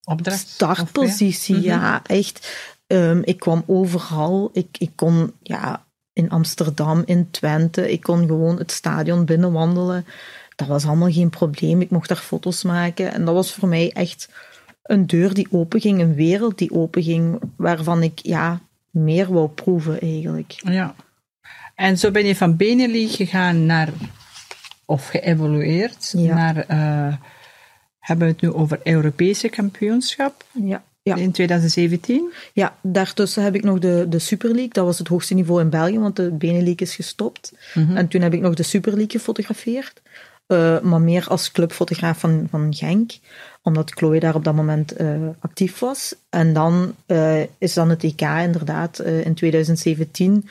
Opdracht? 0.04 0.49
startpositie. 0.49 1.61
Ja, 1.61 2.02
echt. 2.04 2.56
Ehm, 2.87 3.21
ik 3.25 3.38
kwam 3.38 3.62
overal. 3.66 4.50
Ik, 4.52 4.76
ik 4.78 4.90
kon 4.95 5.33
ja, 5.42 5.87
in 6.12 6.30
Amsterdam, 6.30 7.02
in 7.06 7.30
Twente, 7.30 7.92
ik 7.92 8.02
kon 8.02 8.26
gewoon 8.26 8.59
het 8.59 8.73
stadion 8.73 9.25
binnenwandelen. 9.25 10.06
Dat 10.57 10.69
was 10.69 10.87
allemaal 10.87 11.13
geen 11.13 11.31
probleem. 11.31 11.81
Ik 11.81 11.91
mocht 11.91 12.09
daar 12.09 12.17
foto's 12.19 12.63
maken. 12.63 13.13
En 13.13 13.25
dat 13.25 13.35
was 13.35 13.53
voor 13.55 13.69
mij 13.69 13.93
echt 13.93 14.29
een 14.83 15.07
deur 15.07 15.35
die 15.35 15.47
openging, 15.51 16.01
een 16.01 16.15
wereld 16.15 16.59
die 16.59 16.73
openging, 16.73 17.41
waarvan 17.57 18.03
ik 18.03 18.19
ja, 18.23 18.61
meer 18.91 19.33
wou 19.33 19.49
proeven 19.49 20.01
eigenlijk. 20.01 20.53
Ja. 20.65 20.95
En 21.75 21.99
zo 21.99 22.11
ben 22.11 22.27
je 22.27 22.37
van 22.37 22.57
Benelink 22.57 23.11
gegaan 23.11 23.67
naar, 23.67 23.89
of 24.85 25.09
geëvolueerd, 25.09 26.15
Ja. 26.17 26.35
naar, 26.35 26.57
eh, 26.57 27.17
hebben 27.99 28.27
we 28.27 28.33
het 28.33 28.43
nu 28.43 28.53
over 28.53 28.81
Europese 28.83 29.49
kampioenschap 29.49 30.45
Ja. 30.53 30.85
Ja. 31.03 31.17
in 31.17 31.33
2017? 31.33 32.33
Ja, 32.53 32.77
daartussen 32.83 33.43
heb 33.43 33.55
ik 33.55 33.63
nog 33.65 33.79
de, 33.79 34.07
de 34.09 34.19
Super 34.19 34.49
League. 34.51 34.69
Dat 34.73 34.85
was 34.85 34.99
het 34.99 35.09
hoogste 35.09 35.35
niveau 35.35 35.61
in 35.61 35.71
België, 35.71 35.99
want 35.99 36.17
de 36.17 36.31
Benelink 36.31 36.81
is 36.81 36.95
gestopt. 36.95 37.53
En 37.75 38.09
toen 38.09 38.21
heb 38.21 38.35
ik 38.35 38.41
nog 38.41 38.55
de 38.55 38.63
Super 38.63 38.93
League 38.93 39.11
gefotografeerd. 39.11 40.03
Uh, 40.49 40.81
maar 40.81 41.00
meer 41.00 41.26
als 41.29 41.53
clubfotograaf 41.53 42.19
van, 42.19 42.47
van 42.50 42.75
Genk, 42.75 43.19
omdat 43.62 43.91
Chloe 43.91 44.21
daar 44.21 44.35
op 44.35 44.45
dat 44.45 44.55
moment 44.55 45.00
uh, 45.00 45.29
actief 45.38 45.79
was. 45.79 46.15
En 46.31 46.53
dan 46.53 46.95
uh, 47.07 47.41
is 47.59 47.75
dan 47.75 47.91
het 47.91 48.05
EK 48.05 48.21
inderdaad 48.21 48.99
in 48.99 49.35
2017 49.35 50.49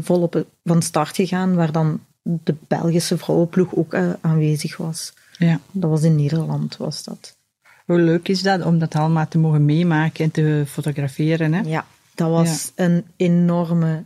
volop 0.00 0.44
van 0.64 0.82
start 0.82 1.16
gegaan, 1.16 1.54
waar 1.54 1.72
dan 1.72 2.00
de 2.22 2.54
Belgische 2.68 3.18
vrouwenploeg 3.18 3.74
ook 3.74 3.94
aanwezig 4.20 4.76
was. 4.76 5.12
Ja. 5.38 5.60
Dat 5.72 5.90
was 5.90 6.02
in 6.02 6.16
Nederland, 6.16 6.76
was 6.76 7.04
dat. 7.04 7.36
Hoe 7.84 8.00
leuk 8.00 8.28
is 8.28 8.42
dat 8.42 8.64
om 8.64 8.78
dat 8.78 8.94
allemaal 8.94 9.28
te 9.28 9.38
mogen 9.38 9.64
meemaken 9.64 10.24
en 10.24 10.30
te 10.30 10.64
fotograferen? 10.66 11.52
Hè? 11.52 11.60
Ja, 11.60 11.86
dat 12.14 12.30
was 12.30 12.72
een 12.74 13.04
enorme 13.16 14.04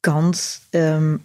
kans. 0.00 0.60
Um, 0.70 1.24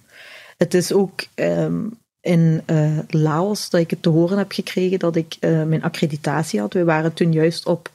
het 0.58 0.74
is 0.74 0.94
ook 0.94 1.26
um, 1.36 1.98
in 2.30 2.62
uh, 2.66 2.98
Laos 3.08 3.70
dat 3.70 3.82
ik 3.82 3.90
het 3.90 4.02
te 4.02 4.10
horen 4.10 4.38
heb 4.38 4.52
gekregen 4.52 5.00
dat 5.00 5.16
ik 5.16 5.38
uh, 5.40 5.64
mijn 5.64 5.84
accreditatie 5.84 6.60
had. 6.60 6.74
We 6.74 6.84
waren 6.84 7.14
toen 7.14 7.32
juist 7.32 7.66
op, 7.66 7.92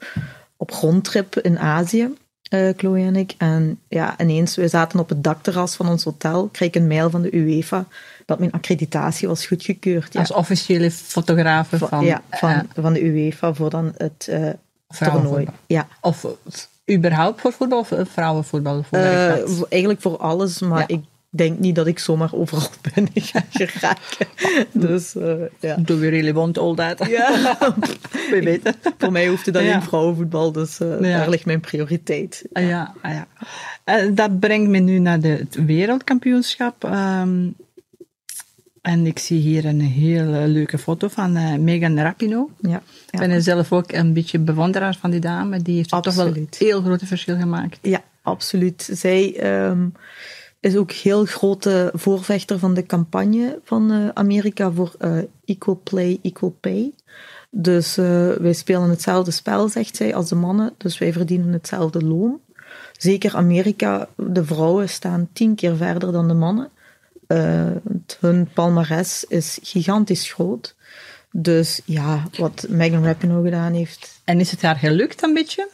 op 0.57 0.69
rondtrip 0.69 1.35
in 1.35 1.59
Azië, 1.59 2.13
uh, 2.49 2.69
Chloe 2.77 2.99
en 2.99 3.15
ik. 3.15 3.33
En 3.37 3.79
ja, 3.87 4.19
ineens, 4.19 4.55
we 4.55 4.67
zaten 4.67 4.99
op 4.99 5.09
het 5.09 5.23
dakterras 5.23 5.75
van 5.75 5.89
ons 5.89 6.03
hotel, 6.03 6.49
kreeg 6.51 6.67
ik 6.67 6.75
een 6.75 6.87
mail 6.87 7.09
van 7.09 7.21
de 7.21 7.35
UEFA 7.35 7.85
dat 8.25 8.39
mijn 8.39 8.51
accreditatie 8.51 9.27
was 9.27 9.45
goedgekeurd. 9.45 10.13
Ja. 10.13 10.19
Als 10.19 10.31
officiële 10.31 10.91
fotografe 10.91 11.77
van, 11.77 12.05
ja, 12.05 12.21
van, 12.29 12.67
van 12.75 12.93
de 12.93 13.03
UEFA 13.03 13.53
voor 13.53 13.69
dan 13.69 13.93
het 13.97 14.31
toernooi. 14.97 15.47
Ja. 15.67 15.87
Of 16.01 16.25
überhaupt 16.91 17.41
voor 17.41 17.53
voetbal 17.53 17.79
of 17.79 17.91
vrouwenvoetbal? 18.03 18.83
Voor 18.83 19.67
eigenlijk 19.69 20.01
voor 20.01 20.17
alles, 20.17 20.59
maar 20.59 20.79
ja. 20.79 20.87
ik 20.87 21.03
denk 21.37 21.59
niet 21.59 21.75
dat 21.75 21.87
ik 21.87 21.99
zomaar 21.99 22.33
overal 22.33 22.67
ben 22.93 23.07
ga 23.13 23.43
geraken. 23.49 24.27
Dus, 24.71 25.15
uh, 25.15 25.33
ja. 25.59 25.75
Do 25.75 25.97
we 25.97 26.09
really 26.09 26.33
want 26.33 26.57
all 26.57 26.75
that? 26.75 27.07
Ja. 27.07 27.57
we 28.31 28.41
weten. 28.43 28.73
Voor 28.97 29.11
mij 29.11 29.27
hoeft 29.27 29.45
het 29.45 29.55
alleen 29.55 29.67
ja. 29.67 29.81
vrouwenvoetbal, 29.81 30.51
dus 30.51 30.79
uh, 30.79 31.01
ja. 31.01 31.17
daar 31.17 31.29
ligt 31.29 31.45
mijn 31.45 31.59
prioriteit. 31.59 32.45
Ja, 32.53 32.61
ja. 32.61 32.95
Ah, 33.01 33.11
ja. 33.11 33.27
Uh, 33.85 34.15
dat 34.15 34.39
brengt 34.39 34.69
me 34.69 34.77
nu 34.77 34.99
naar 34.99 35.19
de, 35.19 35.27
het 35.27 35.55
wereldkampioenschap. 35.65 36.83
Um, 36.83 37.55
en 38.81 39.05
ik 39.05 39.19
zie 39.19 39.39
hier 39.39 39.65
een 39.65 39.81
heel 39.81 40.25
leuke 40.25 40.77
foto 40.77 41.07
van 41.07 41.37
uh, 41.37 41.55
Megan 41.55 41.99
Rapinoe. 41.99 42.49
Ja, 42.59 42.81
Ik 43.09 43.19
ben 43.19 43.41
zelf 43.41 43.71
ook 43.71 43.91
een 43.91 44.13
beetje 44.13 44.39
bewonderaar 44.39 44.95
van 44.95 45.11
die 45.11 45.19
dame. 45.19 45.61
Die 45.61 45.75
heeft 45.75 45.89
toch 45.89 46.15
wel 46.15 46.27
een 46.27 46.49
heel 46.57 46.81
groot 46.81 47.01
verschil 47.05 47.37
gemaakt. 47.37 47.79
Ja, 47.81 48.03
absoluut. 48.21 48.89
Zij... 48.91 49.45
Um, 49.69 49.93
is 50.65 50.75
ook 50.75 50.91
heel 50.91 51.25
grote 51.25 51.91
voorvechter 51.93 52.59
van 52.59 52.73
de 52.73 52.85
campagne 52.85 53.59
van 53.63 53.91
uh, 53.91 54.09
Amerika 54.13 54.71
voor 54.71 54.95
uh, 54.99 55.17
equal 55.45 55.81
play, 55.83 56.19
equal 56.21 56.57
pay. 56.59 56.91
Dus 57.49 57.97
uh, 57.97 58.33
wij 58.33 58.53
spelen 58.53 58.89
hetzelfde 58.89 59.31
spel, 59.31 59.69
zegt 59.69 59.95
zij, 59.95 60.15
als 60.15 60.29
de 60.29 60.35
mannen. 60.35 60.73
Dus 60.77 60.97
wij 60.97 61.13
verdienen 61.13 61.53
hetzelfde 61.53 62.05
loon. 62.05 62.39
Zeker 62.97 63.35
Amerika, 63.35 64.07
de 64.15 64.45
vrouwen 64.45 64.89
staan 64.89 65.29
tien 65.33 65.55
keer 65.55 65.75
verder 65.75 66.11
dan 66.11 66.27
de 66.27 66.33
mannen. 66.33 66.69
hun 68.19 68.47
palmares 68.53 69.25
is 69.27 69.59
gigantisch 69.61 70.31
groot. 70.31 70.75
Dus 71.31 71.81
ja, 71.85 72.23
wat 72.37 72.65
Megan 72.69 73.03
Rapinoe 73.03 73.43
gedaan 73.43 73.73
heeft. 73.73 74.21
En 74.23 74.39
is 74.39 74.51
het 74.51 74.61
haar 74.61 74.75
gelukt 74.75 75.23
een 75.23 75.33
beetje? 75.33 75.69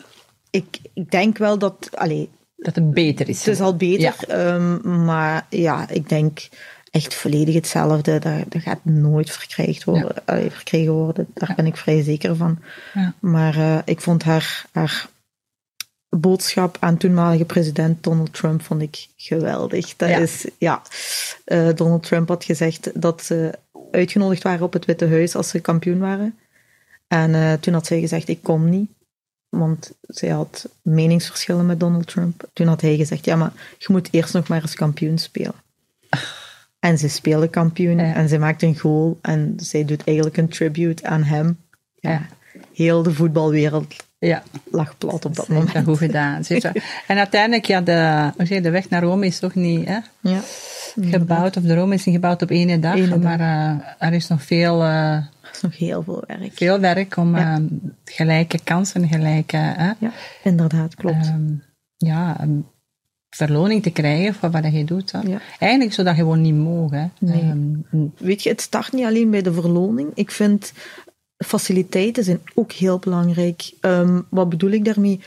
Ik, 0.50 0.80
ik 0.94 1.12
denk 1.12 1.38
wel 1.38 1.58
dat... 1.58 1.90
Allez, 1.92 2.28
dat 2.62 2.76
het 2.76 2.92
beter 2.92 3.30
is. 3.30 3.38
Het 3.38 3.54
is 3.54 3.62
al 3.62 3.76
beter, 3.76 4.16
ja. 4.28 4.54
um, 4.54 5.04
maar 5.06 5.46
ja, 5.50 5.90
ik 5.90 6.10
denk 6.10 6.50
echt 6.92 7.14
volledig 7.14 7.54
hetzelfde. 7.56 8.20
Dat, 8.20 8.34
dat 8.50 8.62
gaat 8.62 8.86
nooit 8.86 9.32
verkrijgd 9.32 9.84
worden, 9.84 10.16
ja. 10.26 10.50
verkregen 10.50 10.94
worden. 10.94 11.28
Daar 11.34 11.50
ja. 11.50 11.56
ben 11.56 11.66
ik 11.66 11.78
vrij 11.78 12.02
zeker 12.02 12.36
van. 12.36 12.60
Maar 13.20 13.58
uh, 13.58 13.78
ik 13.86 14.02
vond 14.02 14.24
haar, 14.24 14.66
haar 14.72 15.10
boodschap 16.10 16.78
aan 16.80 16.98
toenmalige 16.98 17.46
president 17.46 18.04
Donald 18.04 18.34
Trump 18.34 18.62
vond 18.62 18.82
ik 18.82 19.08
geweldig. 19.16 19.96
Dat 19.96 20.10
is, 20.10 20.46
ja, 20.58 20.82
uh, 21.46 21.70
Donald 21.76 22.04
Trump 22.04 22.28
had 22.28 22.44
gezegd 22.44 23.02
dat 23.02 23.24
ze 23.24 23.52
uitgenodigd 23.92 24.44
waren 24.44 24.66
op 24.66 24.74
het 24.74 24.86
Witte 24.86 25.08
Huis 25.08 25.36
als 25.36 25.50
ze 25.50 25.60
kampioen 25.60 26.00
waren. 26.00 26.38
En 27.08 27.60
toen 27.60 27.74
had 27.74 27.86
zij 27.86 28.00
gezegd, 28.00 28.28
ik 28.28 28.44
kom 28.44 28.70
niet. 28.70 28.90
Want 29.52 29.92
zij 30.02 30.30
had 30.30 30.70
meningsverschillen 30.82 31.66
met 31.66 31.80
Donald 31.80 32.08
Trump. 32.08 32.50
Toen 32.54 32.68
had 32.68 32.82
hij 32.82 32.96
gezegd, 32.96 33.26
ja, 33.26 33.36
maar 33.36 33.54
je 33.78 33.88
moet 33.88 34.08
eerst 34.12 34.34
nog 34.34 34.48
maar 34.48 34.62
eens 34.62 34.76
kampioen 34.76 35.18
spelen. 35.18 35.56
En 36.80 36.98
ze 36.98 37.10
speelde 37.10 37.48
kampioen 37.48 37.98
ja. 37.98 38.14
en 38.14 38.30
ze 38.30 38.38
maakt 38.38 38.62
een 38.62 38.80
goal 38.80 39.20
en 39.22 39.54
zij 39.58 39.86
doet 39.86 40.04
eigenlijk 40.04 40.38
een 40.38 40.50
tribute 40.50 41.06
aan 41.08 41.24
hem. 41.24 41.58
Ja, 41.96 42.12
ja. 42.12 42.28
Heel 42.74 43.04
de 43.04 43.14
voetbalwereld 43.14 43.96
ja. 44.28 44.44
lag 44.72 44.98
plat 44.98 45.26
op 45.26 45.36
dat 45.36 45.46
Zeker 45.46 45.64
moment. 45.64 45.86
goed 45.86 45.98
gedaan. 45.98 46.44
en 47.08 47.18
uiteindelijk, 47.18 47.66
ja, 47.66 47.82
de, 47.82 48.62
de 48.62 48.70
weg 48.70 48.90
naar 48.90 49.04
Rome 49.04 49.26
is 49.26 49.40
toch 49.40 49.56
niet 49.56 49.88
hè, 49.88 50.00
ja. 50.22 50.40
gebouwd, 50.96 51.58
of 51.58 51.64
de 51.64 51.76
Rome 51.76 51.94
is 51.94 52.06
niet 52.06 52.16
gebouwd 52.16 52.42
op 52.42 52.52
één 52.52 52.82
dag, 52.82 52.96
Ene 52.96 53.18
maar 53.18 53.40
uh, 53.40 53.78
er 54.00 54.14
is 54.14 54.28
nog 54.28 54.44
veel... 54.44 54.82
Uh, 54.82 55.14
er 55.14 55.50
is 55.54 55.62
nog 55.62 55.78
heel 55.78 56.04
veel 56.04 56.24
werk. 56.28 56.52
Veel 56.54 56.80
werk 56.80 57.18
om 57.18 57.38
ja. 57.38 57.60
uh, 57.60 57.66
gelijke 58.06 58.60
kansen, 58.64 59.08
gelijke... 59.08 59.58
ja, 59.58 60.12
inderdaad, 60.44 60.96
klopt. 60.96 61.28
Um, 61.28 61.64
ja, 61.98 62.42
um, 62.42 62.66
verloning 63.30 63.84
te 63.84 63.92
krijgen 63.92 64.34
voor 64.34 64.52
wat 64.52 64.74
je 64.74 64.84
doet. 64.84 65.12
Hè. 65.12 65.20
Ja. 65.20 65.40
Eigenlijk 65.60 65.94
zou 65.94 66.08
dat 66.08 66.16
gewoon 66.16 66.42
niet 66.42 66.56
mogen. 66.56 67.12
Nee. 67.20 67.44
Um, 67.44 67.86
Weet 68.18 68.44
je, 68.44 68.50
het 68.50 68.62
start 68.62 68.92
niet 68.92 69.06
alleen 69.06 69.30
bij 69.30 69.42
de 69.42 69.54
verloning. 69.54 70.12
Ik 70.14 70.32
vind 70.32 70.74
faciliteiten 71.46 72.24
zijn 72.24 72.42
ook 72.54 72.72
heel 72.72 73.00
belangrijk. 73.00 73.74
Um, 73.82 74.26
wat 74.30 74.50
bedoel 74.50 74.72
ik 74.72 74.86
daarmee? 74.86 75.20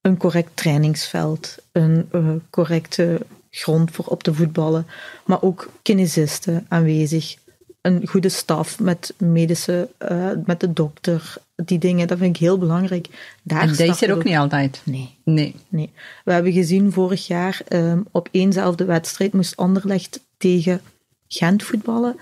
Een 0.00 0.16
correct 0.16 0.50
trainingsveld, 0.54 1.56
een 1.72 2.08
uh, 2.12 2.28
correcte 2.50 3.20
grond 3.50 3.90
voor 3.90 4.04
op 4.04 4.22
te 4.22 4.34
voetballen, 4.34 4.86
maar 5.24 5.42
ook 5.42 5.70
kinesisten 5.82 6.66
aanwezig. 6.68 7.36
Een 7.80 8.06
goede 8.08 8.28
staf 8.28 8.80
met 8.80 9.14
medische, 9.18 9.88
uh, 10.10 10.30
met 10.44 10.60
de 10.60 10.72
dokter, 10.72 11.36
die 11.54 11.78
dingen, 11.78 12.08
dat 12.08 12.18
vind 12.18 12.34
ik 12.34 12.40
heel 12.40 12.58
belangrijk. 12.58 13.34
Daar 13.42 13.60
en 13.60 13.68
dat 13.68 13.78
is 13.78 14.02
er 14.02 14.10
ook, 14.10 14.16
ook 14.16 14.24
niet 14.24 14.36
altijd. 14.36 14.80
Nee. 14.84 15.14
nee. 15.24 15.54
nee. 15.68 15.90
We 16.24 16.32
hebben 16.32 16.52
gezien 16.52 16.92
vorig 16.92 17.26
jaar, 17.26 17.60
um, 17.68 18.06
op 18.10 18.28
éénzelfde 18.30 18.84
wedstrijd 18.84 19.32
moest 19.32 19.56
Anderlecht 19.56 20.20
tegen 20.36 20.80
Gent 21.28 21.62
voetballen. 21.62 22.16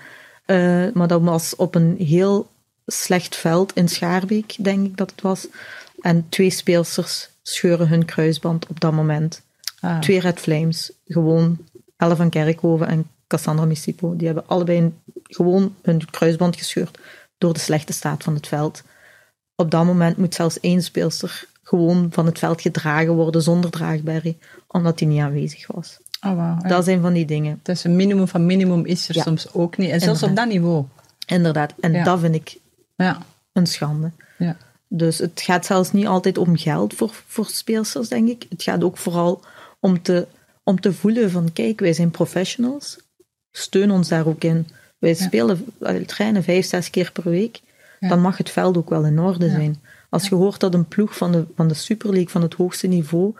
Uh, 0.47 0.87
maar 0.93 1.09
dat 1.09 1.23
was 1.23 1.57
op 1.57 1.75
een 1.75 1.97
heel 1.99 2.49
slecht 2.87 3.37
veld 3.37 3.72
in 3.72 3.88
Schaarbeek, 3.88 4.55
denk 4.59 4.87
ik 4.87 4.96
dat 4.96 5.11
het 5.11 5.20
was. 5.20 5.46
En 6.01 6.27
twee 6.29 6.51
speelsters 6.51 7.29
scheuren 7.42 7.88
hun 7.88 8.05
kruisband 8.05 8.66
op 8.66 8.81
dat 8.81 8.92
moment. 8.92 9.42
Ah. 9.81 9.99
Twee 9.99 10.20
Red 10.20 10.40
Flames, 10.40 10.92
gewoon 11.07 11.59
Elle 11.96 12.16
van 12.16 12.31
Kerkhoven 12.31 12.87
en 12.87 13.07
Cassandra 13.27 13.64
Missipo. 13.64 14.16
Die 14.16 14.27
hebben 14.27 14.44
allebei 14.46 14.79
een, 14.79 14.94
gewoon 15.22 15.75
hun 15.83 16.11
kruisband 16.11 16.57
gescheurd 16.57 16.99
door 17.38 17.53
de 17.53 17.61
slechte 17.61 17.92
staat 17.92 18.22
van 18.22 18.35
het 18.35 18.46
veld. 18.46 18.83
Op 19.55 19.70
dat 19.70 19.85
moment 19.85 20.16
moet 20.16 20.35
zelfs 20.35 20.61
één 20.61 20.83
speelster 20.83 21.44
gewoon 21.62 22.09
van 22.11 22.27
het 22.27 22.38
veld 22.38 22.61
gedragen 22.61 23.14
worden 23.14 23.42
zonder 23.42 23.70
draagberry, 23.70 24.37
omdat 24.66 24.99
die 24.99 25.09
niet 25.09 25.20
aanwezig 25.20 25.66
was. 25.66 25.99
Oh, 26.27 26.31
wow, 26.33 26.59
ja. 26.62 26.68
Dat 26.68 26.85
zijn 26.85 27.01
van 27.01 27.12
die 27.12 27.25
dingen. 27.25 27.61
Dus 27.62 27.85
een 27.85 27.96
minimum 27.96 28.29
van 28.29 28.46
minimum 28.46 28.85
is 28.85 29.09
er 29.09 29.14
Ja. 29.14 29.22
soms 29.22 29.53
ook 29.53 29.77
niet. 29.77 29.90
En 29.90 30.01
zelfs 30.01 30.22
op 30.22 30.37
dat 30.37 30.49
niveau. 30.49 30.85
Inderdaad. 31.27 31.72
En 31.81 31.92
Ja. 31.92 32.05
dat 32.05 32.20
vind 32.20 32.35
ik 32.35 32.57
Ja. 32.97 33.19
een 33.53 33.67
schande. 33.67 34.11
ja. 34.39 34.57
Dus 34.89 35.19
het 35.19 35.41
gaat 35.41 35.67
zelfs 35.67 35.93
niet 35.93 36.07
altijd 36.07 36.39
om 36.39 36.57
geld 36.57 36.95
voor, 36.95 37.23
voor 37.27 37.47
speelsters, 37.47 38.09
denk 38.09 38.29
ik. 38.29 38.47
Het 38.49 38.63
gaat 38.63 38.85
ook 38.85 38.97
vooral 38.97 39.43
om 39.81 40.03
te, 40.03 40.27
om 40.63 40.81
te 40.81 40.93
voelen 40.93 41.31
van, 41.31 41.53
kijk, 41.53 41.81
wij 41.81 41.93
zijn 41.93 42.11
professionals. 42.11 42.99
Steun 43.51 43.91
ons 43.91 44.09
daar 44.09 44.27
ook 44.27 44.45
in. 44.45 44.69
Wij 44.99 45.15
spelen, 45.15 45.65
eh, 45.81 45.97
trainen 45.97 46.43
vijf, 46.43 46.67
zes 46.67 46.91
keer 46.91 47.13
per 47.13 47.31
week. 47.31 47.61
Ja. 48.01 48.09
Dan 48.09 48.21
mag 48.21 48.37
het 48.37 48.51
veld 48.51 48.77
ook 48.77 48.91
wel 48.91 49.05
in 49.05 49.19
orde 49.19 49.51
zijn. 49.51 49.83
Als 50.09 50.29
je 50.29 50.35
hoort 50.35 50.61
dat 50.61 50.75
een 50.75 50.89
ploeg 50.89 51.17
van 51.17 51.33
de, 51.33 51.45
van 51.55 51.69
de 51.69 51.75
Super 51.75 52.11
League, 52.11 52.29
van 52.29 52.43
het 52.43 52.55
hoogste 52.55 52.87
niveau, 52.87 53.35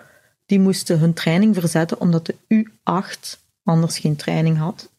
die 0.47 0.61
moesten 0.61 0.99
hun 0.99 1.13
training 1.13 1.55
verzetten 1.55 2.01
omdat 2.01 2.27
de 2.27 2.35
U8 2.49 3.39
anders 3.65 3.99
geen 3.99 4.17
training 4.17 4.59
had, 4.59 4.91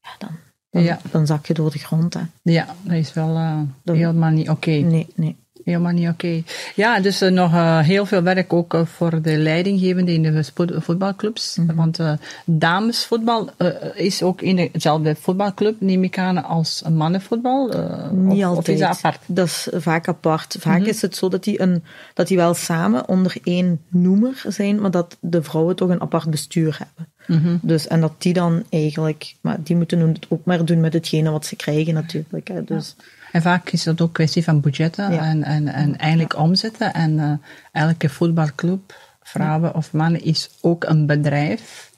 ja, 0.00 0.10
dan, 0.18 0.38
dan, 0.70 0.82
Ja. 0.82 0.98
dan 1.10 1.26
zak 1.26 1.46
je 1.46 1.54
door 1.54 1.70
de 1.70 1.78
grond. 1.78 2.14
Hè. 2.14 2.20
ja, 2.42 2.66
dat 2.82 2.94
is 2.94 3.12
wel 3.12 3.34
Dan- 3.82 3.96
helemaal 3.96 4.30
niet 4.30 4.48
oké. 4.50 4.70
Nee, 4.70 5.06
nee. 5.14 5.36
Helemaal 5.64 5.92
niet 5.92 6.08
oké. 6.08 6.42
Ja, 6.74 7.00
dus 7.00 7.22
uh, 7.22 7.30
nog 7.30 7.52
uh, 7.52 7.78
heel 7.78 8.06
veel 8.06 8.22
werk 8.22 8.52
ook 8.52 8.74
uh, 8.74 8.86
voor 8.86 9.22
de 9.22 9.36
leidinggevenden 9.36 10.14
in 10.14 10.22
de 10.22 10.80
voetbalclubs. 10.80 11.56
Mm 11.56 11.68
-hmm. 11.68 11.76
Want 11.76 11.98
damesvoetbal 12.44 13.50
is 13.94 14.22
ook 14.22 14.42
in 14.42 14.68
dezelfde 14.72 15.14
voetbalclub, 15.20 15.80
neem 15.80 16.04
ik 16.04 16.18
aan, 16.18 16.44
als 16.44 16.82
mannenvoetbal. 16.92 17.66
niet 18.12 18.44
of, 18.44 18.44
altijd. 18.44 18.58
Of 18.58 18.68
is 18.68 18.78
dat 18.78 18.88
apart? 18.88 19.20
Dat 19.26 19.46
is 19.46 19.68
vaak 19.72 20.08
apart. 20.08 20.56
Vaak 20.58 20.74
mm 20.74 20.80
-hmm. 20.80 20.90
is 20.90 21.02
het 21.02 21.16
zo 21.16 21.28
dat 21.28 21.44
die, 21.44 21.60
een, 21.60 21.84
dat 22.14 22.28
die 22.28 22.36
wel 22.36 22.54
samen 22.54 23.08
onder 23.08 23.36
één 23.42 23.80
noemer 23.88 24.42
zijn, 24.46 24.80
maar 24.80 24.90
dat 24.90 25.16
de 25.20 25.42
vrouwen 25.42 25.76
toch 25.76 25.88
een 25.88 26.00
apart 26.00 26.30
bestuur 26.30 26.78
hebben. 26.78 27.12
Mm 27.26 27.44
-hmm. 27.44 27.58
Dus, 27.62 27.86
en 27.86 28.00
dat 28.00 28.12
die 28.18 28.32
dan 28.32 28.64
eigenlijk, 28.68 29.34
maar 29.40 29.56
die 29.62 29.76
moeten 29.76 30.00
het 30.00 30.26
ook 30.28 30.44
maar 30.44 30.64
doen 30.64 30.80
met 30.80 30.92
hetgene 30.92 31.30
wat 31.30 31.46
ze 31.46 31.56
krijgen 31.56 31.94
natuurlijk. 31.94 32.48
Hè. 32.48 32.64
Dus, 32.64 32.94
ja. 32.98 33.04
En 33.32 33.42
vaak 33.42 33.70
is 33.70 33.82
dat 33.82 34.00
ook 34.00 34.12
kwestie 34.12 34.44
van 34.44 34.60
budgetten 34.60 35.12
ja. 35.12 35.22
en, 35.24 35.42
en, 35.42 35.68
en 35.68 35.98
eigenlijk 35.98 36.32
ja. 36.32 36.38
omzetten. 36.38 36.94
En 36.94 37.12
uh, 37.18 37.32
elke 37.72 38.08
voetbalclub, 38.08 38.94
vrouwen 39.22 39.74
of 39.74 39.92
mannen, 39.92 40.24
is 40.24 40.50
ook 40.60 40.84
een 40.84 41.06
bedrijf. 41.06 41.90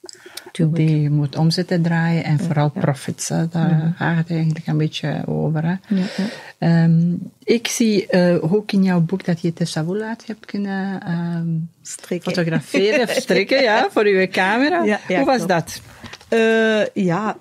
Tuurlijk. 0.52 0.76
Die 0.76 1.10
moet 1.10 1.36
omzetten 1.36 1.82
draaien 1.82 2.24
en 2.24 2.38
vooral 2.38 2.70
profits. 2.70 3.28
Hè. 3.28 3.48
Daar 3.48 3.94
gaat 3.96 4.16
het 4.16 4.30
eigenlijk 4.30 4.66
een 4.66 4.76
beetje 4.76 5.22
over. 5.26 5.62
Hè. 5.64 6.84
Um, 6.84 7.30
ik 7.44 7.66
zie 7.66 8.06
uh, 8.10 8.52
ook 8.52 8.72
in 8.72 8.82
jouw 8.82 9.00
boek 9.00 9.24
dat 9.24 9.40
je 9.40 9.52
Tessavulaat 9.52 10.26
hebt 10.26 10.46
kunnen 10.46 11.10
um, 11.10 11.68
fotograferen 12.20 13.02
of 13.02 13.10
strikken 13.10 13.62
ja, 13.62 13.88
voor 13.92 14.04
uw 14.04 14.26
camera. 14.28 14.98
Hoe 15.06 15.24
was 15.24 15.36
klopt. 15.36 15.48
dat? 15.48 15.80
Uh, 16.28 17.04
ja, 17.04 17.36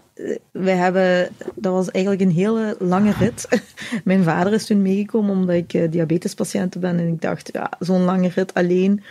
wij 0.51 0.75
hebben, 0.75 1.29
dat 1.55 1.73
was 1.73 1.91
eigenlijk 1.91 2.23
een 2.23 2.35
hele 2.35 2.75
lange 2.79 3.13
rit. 3.19 3.47
Mijn 4.03 4.23
vader 4.23 4.53
is 4.53 4.65
toen 4.65 4.81
meegekomen 4.81 5.35
omdat 5.35 5.55
ik 5.55 5.73
uh, 5.73 5.91
diabetespatiënt 5.91 6.79
ben 6.79 6.99
en 6.99 7.07
ik 7.07 7.21
dacht, 7.21 7.49
ja, 7.53 7.71
zo'n 7.79 8.03
lange 8.03 8.27
rit 8.27 8.53
alleen. 8.53 9.03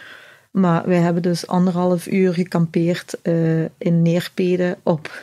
Maar 0.50 0.86
wij 0.86 0.98
hebben 0.98 1.22
dus 1.22 1.46
anderhalf 1.46 2.06
uur 2.06 2.34
gekampeerd 2.34 3.18
uh, 3.22 3.64
in 3.78 4.02
Neerpede 4.02 4.78
op 4.82 5.22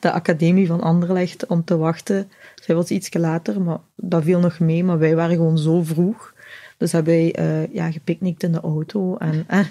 de 0.00 0.10
Academie 0.10 0.66
van 0.66 0.80
Anderlecht 0.80 1.46
om 1.46 1.64
te 1.64 1.76
wachten. 1.76 2.30
Zij 2.54 2.74
was 2.74 2.90
iets 2.90 3.14
later, 3.14 3.60
maar 3.60 3.78
dat 3.94 4.22
viel 4.22 4.40
nog 4.40 4.58
mee. 4.58 4.84
Maar 4.84 4.98
wij 4.98 5.14
waren 5.14 5.36
gewoon 5.36 5.58
zo 5.58 5.82
vroeg. 5.82 6.32
Dus 6.78 6.92
hebben 6.92 7.12
wij 7.12 7.38
uh, 7.38 7.74
ja, 7.74 7.90
gepicnict 7.90 8.42
in 8.42 8.52
de 8.52 8.60
auto. 8.60 9.16
En, 9.16 9.44
en 9.46 9.66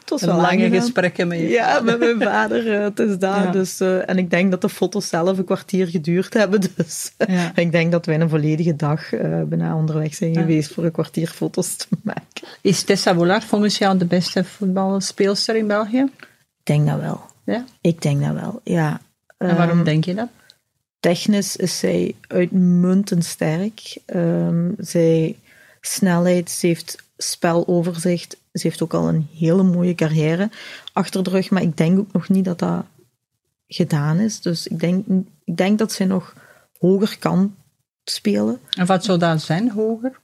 het 0.00 0.10
was 0.10 0.22
wel 0.22 0.40
lange 0.40 0.70
gesprekken 0.70 1.28
met 1.28 1.38
je 1.38 1.48
Ja, 1.48 1.80
met 1.80 1.98
mijn 1.98 2.20
vader. 2.20 2.66
Uh, 2.66 2.82
het 2.82 2.98
is 2.98 3.18
daar. 3.18 3.44
Ja. 3.44 3.50
Dus, 3.50 3.80
uh, 3.80 4.08
en 4.08 4.18
ik 4.18 4.30
denk 4.30 4.50
dat 4.50 4.60
de 4.60 4.68
foto's 4.68 5.08
zelf 5.08 5.38
een 5.38 5.44
kwartier 5.44 5.86
geduurd 5.86 6.34
hebben. 6.34 6.60
Dus 6.76 7.12
Ja. 7.26 7.52
ik 7.54 7.72
denk 7.72 7.92
dat 7.92 8.06
wij 8.06 8.20
een 8.20 8.28
volledige 8.28 8.76
dag 8.76 9.10
bijna 9.46 9.76
onderweg 9.76 10.14
zijn 10.14 10.34
geweest 10.34 10.72
voor 10.72 10.84
een 10.84 10.92
kwartier 10.92 11.28
foto's 11.28 11.76
te 11.76 11.86
maken. 12.02 12.48
Is 12.60 12.82
Tessa 12.82 13.14
Bollard 13.14 13.44
volgens 13.44 13.78
jou 13.78 13.98
de 13.98 14.06
beste 14.06 14.44
voetbalspeelster 14.44 15.56
in 15.56 15.66
België? 15.66 16.10
Ik 16.58 16.62
denk 16.62 16.86
dat 16.86 17.00
wel. 17.00 17.20
Ja? 17.44 17.64
Ik 17.80 18.02
denk 18.02 18.22
dat 18.22 18.34
wel, 18.34 18.60
ja. 18.64 19.00
En 19.38 19.56
waarom 19.56 19.76
Ehm, 19.76 19.84
denk 19.84 20.04
je 20.04 20.14
dat? 20.14 20.28
Technisch 21.00 21.56
is 21.56 21.78
zij 21.78 22.14
uitmuntend 22.28 23.24
sterk. 23.24 23.96
Ehm, 24.06 24.70
zij 24.78 25.36
snelheid, 25.86 26.50
ze 26.50 26.66
heeft 26.66 27.04
speloverzicht. 27.16 28.36
Ze 28.52 28.60
heeft 28.62 28.82
ook 28.82 28.94
al 28.94 29.08
een 29.08 29.26
hele 29.34 29.62
mooie 29.62 29.94
carrière 29.94 30.50
achter 30.92 31.22
de 31.24 31.30
rug, 31.30 31.50
maar 31.50 31.62
ik 31.62 31.76
denk 31.76 31.98
ook 31.98 32.12
nog 32.12 32.28
niet 32.28 32.44
dat 32.44 32.58
dat 32.58 32.84
gedaan 33.66 34.18
is. 34.18 34.40
Dus 34.40 34.66
ik 34.66 34.80
denk, 34.80 35.06
ik 35.44 35.56
denk 35.56 35.78
dat 35.78 35.92
zij 35.92 36.06
nog 36.06 36.34
hoger 36.78 37.16
kan 37.18 37.54
spelen. 38.04 38.58
En 38.70 38.86
wat 38.86 39.04
zou 39.04 39.18
dat 39.18 39.42
zijn, 39.42 39.70
hoger? 39.70 40.20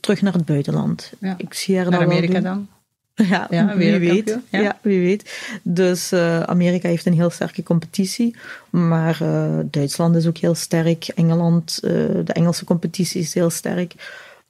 Terug 0.00 0.22
naar 0.22 0.32
het 0.32 0.44
buitenland. 0.44 1.12
Ja. 1.20 1.34
Ik 1.38 1.54
zie 1.54 1.76
haar 1.76 1.90
Naar 1.90 2.00
dat 2.00 2.08
Amerika 2.08 2.40
dan? 2.40 2.68
Ja, 3.28 3.46
Ja, 3.50 3.76
wie 3.76 3.98
weet. 3.98 4.38
Ja. 4.50 4.60
ja. 4.60 4.78
wie 4.82 5.00
weet. 5.00 5.58
Dus 5.62 6.12
uh, 6.12 6.40
Amerika 6.40 6.88
heeft 6.88 7.06
een 7.06 7.12
heel 7.12 7.30
sterke 7.30 7.62
competitie, 7.62 8.36
maar 8.70 9.18
uh, 9.22 9.58
Duitsland 9.64 10.16
is 10.16 10.26
ook 10.26 10.36
heel 10.36 10.54
sterk. 10.54 11.08
Engeland, 11.08 11.80
uh, 11.82 11.90
de 12.24 12.32
Engelse 12.32 12.64
competitie 12.64 13.20
is 13.20 13.34
heel 13.34 13.50
sterk. 13.50 13.94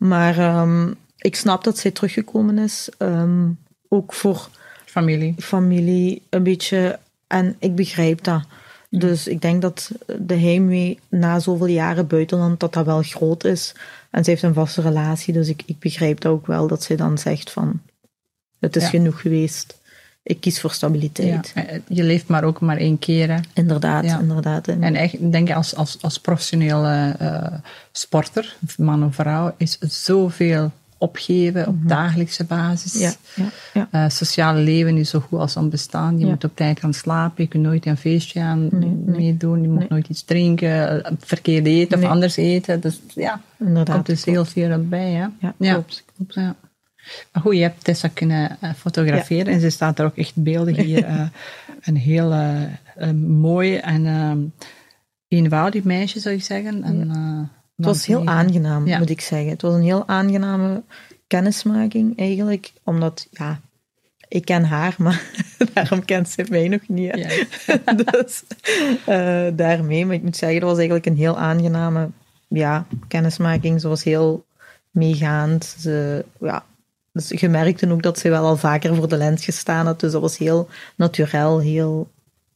Maar 0.08 0.60
um, 0.60 0.94
ik 1.16 1.36
snap 1.36 1.64
dat 1.64 1.78
zij 1.78 1.90
teruggekomen 1.90 2.58
is, 2.58 2.88
um, 2.98 3.58
ook 3.88 4.12
voor 4.12 4.48
Familie. 4.84 5.34
familie 5.38 6.22
een 6.30 6.42
beetje. 6.42 6.98
En 7.26 7.56
ik 7.58 7.74
begrijp 7.74 8.24
dat. 8.24 8.42
Dus 8.90 9.26
ik 9.28 9.40
denk 9.40 9.62
dat 9.62 9.90
de 10.18 10.34
heimwee 10.34 10.98
na 11.08 11.38
zoveel 11.38 11.66
jaren 11.66 12.06
buitenland, 12.06 12.60
dat 12.60 12.72
dat 12.72 12.84
wel 12.86 13.02
groot 13.02 13.44
is. 13.44 13.74
En 14.10 14.24
ze 14.24 14.30
heeft 14.30 14.42
een 14.42 14.54
vaste 14.54 14.80
relatie, 14.80 15.32
dus 15.32 15.48
ik, 15.48 15.62
ik 15.66 15.78
begrijp 15.78 16.20
dat 16.20 16.32
ook 16.32 16.46
wel, 16.46 16.66
dat 16.66 16.82
zij 16.82 16.96
dan 16.96 17.18
zegt 17.18 17.50
van, 17.50 17.80
het 18.60 18.76
is 18.76 18.82
Ja. 18.82 18.88
genoeg 18.88 19.20
geweest. 19.20 19.78
Ik 20.26 20.40
kies 20.40 20.60
voor 20.60 20.70
stabiliteit. 20.72 21.52
Ja. 21.54 21.64
Je 21.88 22.02
leeft 22.02 22.28
maar 22.28 22.44
ook 22.44 22.60
maar 22.60 22.76
één 22.76 22.98
keer. 22.98 23.30
Hè. 23.32 23.38
Inderdaad, 23.52 24.04
Ja. 24.04 24.18
inderdaad. 24.20 24.68
En, 24.68 24.82
En 24.82 24.94
echt, 24.94 25.12
ik 25.14 25.32
denk 25.32 25.50
als, 25.50 25.76
als, 25.76 25.98
als 26.00 26.18
professionele 26.20 27.14
eh, 27.18 27.52
sporter, 27.92 28.56
man 28.76 29.04
of 29.04 29.14
vrouw, 29.14 29.54
is 29.56 29.78
zoveel 29.78 30.70
opgeven 30.98 31.66
op 31.66 31.88
dagelijkse 31.88 32.44
basis. 32.44 32.92
Mhm. 32.94 33.02
ja, 33.02 33.12
ja, 33.34 33.48
ja. 33.72 34.04
Eh, 34.04 34.10
sociale 34.10 34.60
leven 34.60 34.96
is 34.96 35.10
zo 35.10 35.20
goed 35.20 35.38
als 35.38 35.56
onbestaan. 35.56 36.18
Je 36.18 36.26
moet 36.26 36.44
op 36.44 36.56
tijd 36.56 36.80
gaan 36.80 36.94
slapen. 36.94 37.42
Je 37.44 37.48
kunt 37.50 37.62
nooit 37.62 37.87
een 37.87 37.96
feestje 37.96 38.40
aan 38.40 38.68
Nee, 38.70 38.88
meedoen. 39.06 39.62
Je 39.62 39.68
moet 39.68 39.78
Nee. 39.78 39.88
nooit 39.88 40.08
iets 40.08 40.22
drinken, 40.22 41.04
eh, 41.04 41.12
verkeerd 41.18 41.66
eten 41.66 41.98
Nee. 41.98 42.06
of 42.06 42.12
anders 42.12 42.37
eten. 42.37 42.80
Dus 42.80 43.00
ja, 43.14 43.40
er 43.58 43.66
inderdaad. 43.66 43.94
komt 43.94 44.06
dus 44.06 44.24
heel 44.24 44.44
veel 44.44 44.84
bij. 44.88 45.10
Hè? 45.10 45.26
Ja, 45.40 45.54
Ja. 45.58 45.72
klopt. 45.72 46.04
klopt. 46.16 46.34
Ja. 46.34 46.54
Goed, 47.32 47.56
je 47.56 47.62
hebt 47.62 47.84
Tessa 47.84 48.08
kunnen 48.08 48.56
eh, 48.60 48.70
fotograferen 48.76 49.52
en 49.52 49.60
ze 49.60 49.70
staat 49.70 49.98
er 49.98 50.04
ook 50.04 50.16
echt 50.16 50.34
beeldig 50.34 50.76
hier. 50.76 51.04
eh, 51.14 51.26
een 51.80 51.96
heel 51.96 52.32
eh, 52.32 53.10
mooi 53.26 53.76
en 53.76 54.06
eh, 54.06 54.32
eenvoudig 55.38 55.82
meisje, 55.82 56.20
zou 56.20 56.34
ik 56.34 56.42
zeggen. 56.42 56.82
En, 56.82 57.08
Het 57.76 57.86
was 57.86 58.06
heel 58.06 58.26
aangenaam, 58.26 58.86
Ja. 58.86 58.98
moet 58.98 59.10
ik 59.10 59.20
zeggen. 59.20 59.48
Het 59.48 59.62
was 59.62 59.74
een 59.74 59.82
heel 59.82 60.08
aangename 60.08 60.82
kennismaking 61.26 62.18
eigenlijk, 62.18 62.72
omdat, 62.84 63.26
ja, 63.30 63.60
ik 64.28 64.44
ken 64.44 64.64
haar, 64.64 64.94
maar 64.98 65.22
daarom 65.74 66.04
kent 66.04 66.28
ze 66.28 66.46
mij 66.48 66.68
nog 66.68 66.88
niet. 66.88 67.12
dus 68.12 68.44
daarmee, 69.56 70.06
maar 70.06 70.14
ik 70.14 70.22
moet 70.22 70.36
zeggen, 70.36 70.60
dat 70.60 70.68
was 70.68 70.78
eigenlijk 70.78 71.06
een 71.06 71.16
heel 71.16 71.38
aangename 71.38 72.10
ja, 72.48 72.86
kennismaking. 73.08 73.80
Ze 73.80 73.88
was 73.88 74.04
heel 74.04 74.44
meegaand. 74.90 75.74
Ze, 75.78 76.24
ja, 76.40 76.64
dus 77.14 77.40
je 77.40 77.48
merkte 77.48 77.90
ook 77.90 78.03
dat 78.03 78.18
ze 78.18 78.29
wel 78.29 78.44
al 78.44 78.57
vaker 78.57 78.94
voor 78.94 79.09
de 79.09 79.16
lens 79.16 79.44
gestaan 79.44 79.87
had, 79.87 80.00
dus 80.00 80.12
dat 80.12 80.20
was 80.20 80.38
heel 80.38 80.68
natuurlijk, 80.96 81.62
heel 81.62 82.11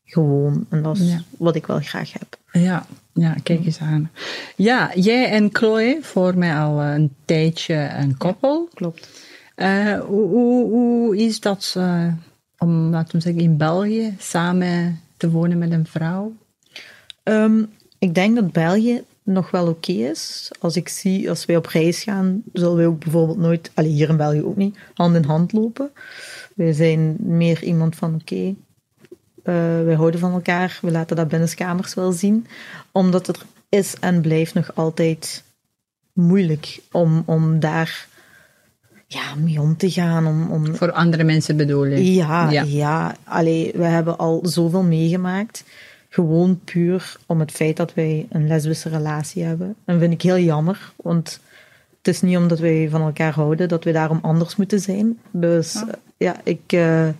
gewoon. 0.04 0.66
En 0.68 0.82
dat 0.82 0.96
is 0.98 1.10
Ja. 1.10 1.22
wat 1.38 1.54
ik 1.54 1.66
wel 1.66 1.80
graag 1.80 2.12
heb. 2.12 2.36
Ja, 2.52 2.86
ja, 3.12 3.34
kijk 3.42 3.64
eens 3.64 3.78
aan. 3.80 4.10
Ja, 4.56 4.90
jij 4.94 5.30
en 5.30 5.48
Chloe, 5.52 5.98
voor 6.02 6.38
mij 6.38 6.54
al 6.56 6.80
een 6.82 7.14
tijdje 7.24 7.74
een 7.98 8.16
koppel. 8.16 8.68
Klopt. 8.74 9.08
Eh, 9.54 10.00
hoe, 10.00 10.28
hoe, 10.28 10.70
hoe 10.70 11.16
is 11.16 11.40
dat 11.40 11.74
eh, 11.76 12.06
om, 12.58 12.90
laten 12.90 13.16
we 13.16 13.22
zeggen, 13.22 13.42
in 13.42 13.56
België 13.56 14.14
samen 14.18 15.00
te 15.16 15.30
wonen 15.30 15.58
met 15.58 15.72
een 15.72 15.86
vrouw? 15.86 16.32
Ehm, 17.22 17.62
ik 17.98 18.14
denk 18.14 18.34
dat 18.34 18.52
België 18.52 19.02
nog 19.28 19.50
wel 19.50 19.66
oké 19.68 19.92
is. 19.92 20.50
Als 20.60 20.76
ik 20.76 20.88
zie, 20.88 21.30
als 21.30 21.44
wij 21.44 21.56
op 21.56 21.66
reis 21.66 22.02
gaan, 22.02 22.42
zullen 22.52 22.76
wij 22.76 22.86
ook 22.86 22.98
bijvoorbeeld 22.98 23.38
nooit, 23.38 23.70
allee, 23.74 23.90
hier 23.90 24.08
in 24.08 24.16
België 24.16 24.42
ook 24.42 24.56
niet, 24.56 24.78
hand 24.94 25.16
in 25.16 25.24
hand 25.24 25.52
lopen. 25.52 25.90
Wij 26.54 26.72
zijn 26.72 27.16
meer 27.18 27.62
iemand 27.62 27.96
van, 27.96 28.14
oké, 28.14 28.54
eh, 29.42 29.82
wij 29.84 29.94
houden 29.94 30.20
van 30.20 30.32
elkaar, 30.32 30.78
we 30.82 30.90
laten 30.90 31.16
dat 31.16 31.28
binnenskamers 31.28 31.94
wel 31.94 32.12
zien. 32.12 32.46
Omdat 32.92 33.26
het 33.26 33.44
is 33.68 33.94
en 34.00 34.20
blijft 34.20 34.54
nog 34.54 34.70
altijd 34.74 35.42
moeilijk 36.12 36.80
om, 36.92 37.22
om 37.26 37.60
daar 37.60 38.08
ja, 39.06 39.34
mee 39.34 39.60
om 39.60 39.76
te 39.76 39.90
gaan. 39.90 40.26
Om, 40.26 40.50
om, 40.50 40.76
Voor 40.76 40.92
andere 40.92 41.24
mensen 41.24 41.56
bedoel 41.56 41.86
ik. 41.86 42.04
ja, 42.04 42.50
Ja. 42.50 42.62
ja. 42.62 43.16
Allee, 43.24 43.72
we 43.74 43.84
hebben 43.84 44.18
al 44.18 44.40
zoveel 44.42 44.82
meegemaakt. 44.82 45.64
Gewoon 46.08 46.60
puur 46.64 47.16
om 47.26 47.40
het 47.40 47.50
feit 47.50 47.76
dat 47.76 47.94
wij 47.94 48.26
een 48.30 48.46
lesbische 48.46 48.88
relatie 48.88 49.42
hebben. 49.44 49.74
En 49.84 49.98
vind 49.98 50.12
ik 50.12 50.22
heel 50.22 50.38
jammer, 50.38 50.92
want 50.96 51.40
het 51.98 52.08
is 52.08 52.20
niet 52.22 52.36
omdat 52.36 52.58
wij 52.58 52.88
van 52.90 53.00
elkaar 53.02 53.32
houden 53.32 53.68
dat 53.68 53.84
we 53.84 53.92
daarom 53.92 54.18
anders 54.22 54.56
moeten 54.56 54.80
zijn. 54.80 55.18
Dus 55.30 55.72
Ja. 55.72 55.86
eh, 55.88 55.94
ja, 56.16 56.36
ik, 56.44 56.60
eh, 56.66 57.08
ik 57.08 57.14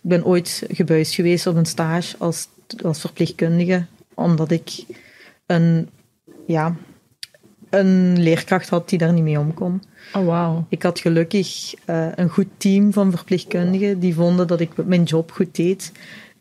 ben 0.00 0.24
ooit 0.24 0.62
gebuist 0.68 1.14
geweest 1.14 1.46
op 1.46 1.56
een 1.56 1.66
stage 1.66 2.14
als, 2.18 2.48
als 2.82 3.00
verpleegkundige, 3.00 3.84
omdat 4.14 4.50
ik 4.50 4.84
een, 5.46 5.88
ja, 6.46 6.74
een 7.70 8.18
leerkracht 8.22 8.68
had 8.68 8.88
die 8.88 8.98
daar 8.98 9.12
niet 9.12 9.22
mee 9.22 9.38
om 9.38 9.54
kon. 9.54 9.82
Oh, 10.14 10.26
wauw. 10.26 10.66
Ik 10.68 10.82
had 10.82 10.98
gelukkig 10.98 11.74
uh, 11.86 12.06
een 12.14 12.28
goed 12.28 12.46
team 12.56 12.92
van 12.92 13.10
verpleegkundigen 13.10 13.98
die 14.00 14.14
vonden 14.14 14.46
dat 14.46 14.60
ik 14.60 14.84
mijn 14.86 15.02
job 15.02 15.30
goed 15.30 15.54
deed, 15.56 15.92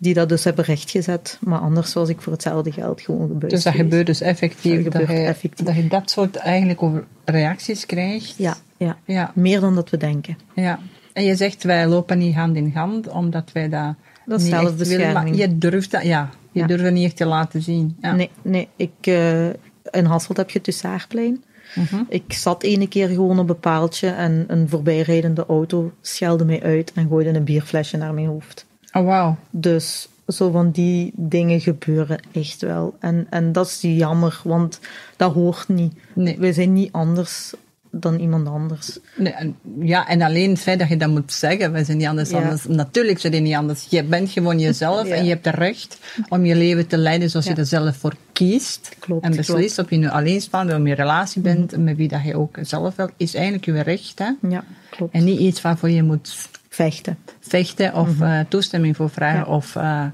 die 0.05 0.13
dat 0.13 0.29
dus 0.29 0.43
hebben 0.43 0.65
rechtgezet. 0.65 1.37
Maar 1.41 1.59
anders 1.59 1.93
was 1.93 2.09
ik 2.09 2.21
voor 2.21 2.33
hetzelfde 2.33 2.71
geld 2.71 3.01
gewoon 3.01 3.27
gebeurd. 3.27 3.51
Dus 3.51 3.63
dat 3.63 3.73
gebeurt 3.73 4.05
dus 4.05 4.21
effectief. 4.21 4.83
Dat 4.87 5.07
je, 5.07 5.13
effectief. 5.13 5.65
dat 5.65 5.75
je 5.75 5.87
dat 5.87 6.09
soort 6.09 6.35
eigenlijk 6.35 6.83
over 6.83 7.03
reacties 7.25 7.85
krijgt. 7.85 8.33
Ja, 8.37 8.55
ja. 8.77 8.97
Ja, 9.05 9.31
meer 9.35 9.59
dan 9.59 9.75
dat 9.75 9.89
we 9.89 9.97
denken. 9.97 10.37
ja. 10.55 10.79
En 11.13 11.23
je 11.23 11.35
zegt, 11.35 11.63
wij 11.63 11.87
lopen 11.87 12.17
niet 12.17 12.35
hand 12.35 12.55
in 12.55 12.71
hand, 12.73 13.07
omdat 13.07 13.51
wij 13.51 13.69
dat, 13.69 13.93
Dat 14.25 14.39
is 14.41 14.49
willen. 14.49 14.61
zelfbescherming. 14.61 15.13
Maar 15.13 15.35
je 15.35 15.57
durft 15.57 15.91
dat, 15.91 16.03
ja. 16.03 16.29
Je 16.51 16.59
Ja. 16.59 16.67
durft 16.67 16.83
dat 16.83 16.93
niet 16.93 17.05
echt 17.05 17.17
te 17.17 17.25
laten 17.25 17.61
zien. 17.61 17.97
Ja. 18.01 18.15
Nee, 18.15 18.29
nee. 18.41 18.67
Ik, 18.75 18.91
eh, 19.01 19.45
in 19.91 20.05
Hasselt 20.05 20.37
heb 20.37 20.47
je 20.49 20.53
het 20.55 20.63
Tussaarplein. 20.63 21.43
Mhm. 21.75 22.01
Ik 22.09 22.33
zat 22.33 22.63
ene 22.63 22.87
keer 22.87 23.07
gewoon 23.07 23.39
op 23.39 23.49
een 23.49 23.59
paaltje 23.59 24.07
en 24.09 24.43
een 24.47 24.69
voorbijrijdende 24.69 25.45
auto 25.45 25.91
schelde 26.01 26.45
mij 26.45 26.63
uit 26.63 26.91
en 26.95 27.07
gooide 27.07 27.29
een 27.29 27.43
bierflesje 27.43 27.97
naar 27.97 28.13
mijn 28.13 28.27
hoofd. 28.27 28.65
Oh, 28.95 29.05
wauw. 29.05 29.37
Dus 29.49 30.07
zo 30.27 30.51
van 30.51 30.71
die 30.71 31.11
dingen 31.15 31.61
gebeuren 31.61 32.19
echt 32.31 32.61
wel. 32.61 32.95
En, 32.99 33.27
en 33.29 33.51
dat 33.51 33.67
is 33.67 33.77
jammer, 33.81 34.41
want 34.43 34.79
dat 35.15 35.33
hoort 35.33 35.67
niet. 35.67 35.93
Nee. 36.13 36.37
Wij 36.39 36.53
zijn 36.53 36.73
niet 36.73 36.91
anders 36.91 37.53
dan 37.89 38.19
iemand 38.19 38.47
anders. 38.47 38.99
Nee, 39.17 39.33
en- 39.33 39.55
ja, 39.79 40.07
en 40.07 40.21
alleen 40.21 40.49
het 40.49 40.59
feit 40.59 40.79
dat 40.79 40.87
je 40.89 40.97
dat 40.97 41.09
moet 41.09 41.33
zeggen, 41.33 41.71
wij 41.71 41.83
zijn 41.83 41.97
niet 41.97 42.07
anders. 42.07 42.29
Ja. 42.29 42.37
anders. 42.41 42.63
Natuurlijk 42.67 43.19
zijn 43.19 43.33
die 43.33 43.41
niet 43.41 43.55
anders. 43.55 43.85
Je 43.89 44.03
bent 44.03 44.29
gewoon 44.29 44.59
jezelf 44.59 45.07
Ja. 45.07 45.15
en 45.15 45.23
je 45.23 45.29
hebt 45.29 45.45
het 45.45 45.55
recht 45.55 45.97
om 46.29 46.45
je 46.45 46.55
leven 46.55 46.87
te 46.87 46.97
leiden 46.97 47.29
zoals 47.29 47.45
je 47.45 47.53
er 47.53 47.65
zelf 47.65 47.97
voor 47.97 48.13
kiest. 48.33 48.95
Klopt, 48.99 49.23
en 49.25 49.35
beslist 49.35 49.73
klopt. 49.75 49.79
of 49.79 49.89
je 49.89 49.97
nu 49.97 50.09
alleen 50.09 50.35
of 50.37 50.51
je 50.51 50.73
een 50.73 50.93
relatie 50.93 51.41
bent, 51.41 51.77
met 51.77 51.95
wie 51.97 52.07
dat 52.07 52.23
je 52.23 52.37
ook 52.37 52.57
zelf 52.61 52.95
wilt, 52.95 53.11
is 53.17 53.33
eigenlijk 53.33 53.65
je 53.65 53.81
recht. 53.81 54.19
Hè? 54.19 54.31
Ja, 54.49 54.63
klopt. 54.89 55.13
En 55.13 55.23
niet 55.23 55.39
iets 55.39 55.61
waarvoor 55.61 55.89
je 55.89 56.03
moet 56.03 56.35
Vechten. 56.75 57.17
vechten 57.39 57.93
of 57.93 58.21
eh, 58.21 58.39
toestemming 58.49 58.95
voor 58.95 59.09
vragen. 59.09 59.39
Mhm. 59.39 59.49
Ja. 59.49 59.55
Of, 59.55 59.75
eh, 59.75 60.05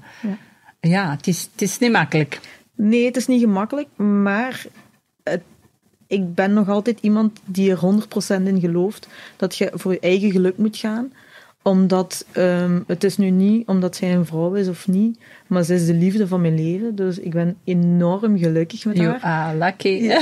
ja, 0.80 1.12
het, 1.12 1.28
is, 1.28 1.50
het 1.52 1.62
is 1.62 1.78
niet 1.80 1.91
makkelijk. 1.91 2.39
Nee, 2.76 3.06
het 3.06 3.15
is 3.17 3.28
niet 3.28 3.41
gemakkelijk, 3.41 3.88
maar 3.97 4.65
het- 5.24 5.41
ik 6.08 6.36
ben 6.36 6.54
nog 6.54 6.69
altijd 6.69 6.97
iemand 7.02 7.39
die 7.45 7.71
er 7.71 7.78
100% 7.78 8.47
in 8.47 8.60
gelooft 8.60 9.08
dat 9.38 9.56
je 9.58 9.71
voor 9.74 9.91
je 9.91 10.00
eigen 10.00 10.32
geluk 10.32 10.58
moet 10.58 10.78
gaan. 10.78 11.13
Omdat 11.63 12.26
ehm, 12.32 12.80
het 12.88 13.04
is 13.04 13.17
nu 13.17 13.30
niet 13.30 13.67
omdat 13.67 13.95
zij 13.95 14.13
een 14.15 14.26
vrouw 14.26 14.54
is 14.54 14.67
of 14.67 14.88
niet, 14.88 15.19
maar 15.47 15.63
ze 15.63 15.74
is 15.74 15.86
de 15.86 15.93
liefde 15.93 16.28
van 16.28 16.41
mijn 16.41 16.56
leven. 16.56 16.95
Dus 16.95 17.19
ik 17.19 17.32
ben 17.32 17.58
enorm 17.63 18.38
gelukkig 18.38 18.86
met 18.86 18.97
You 18.97 19.17
haar. 19.17 19.21
are 19.21 19.58
lucky. 19.58 20.08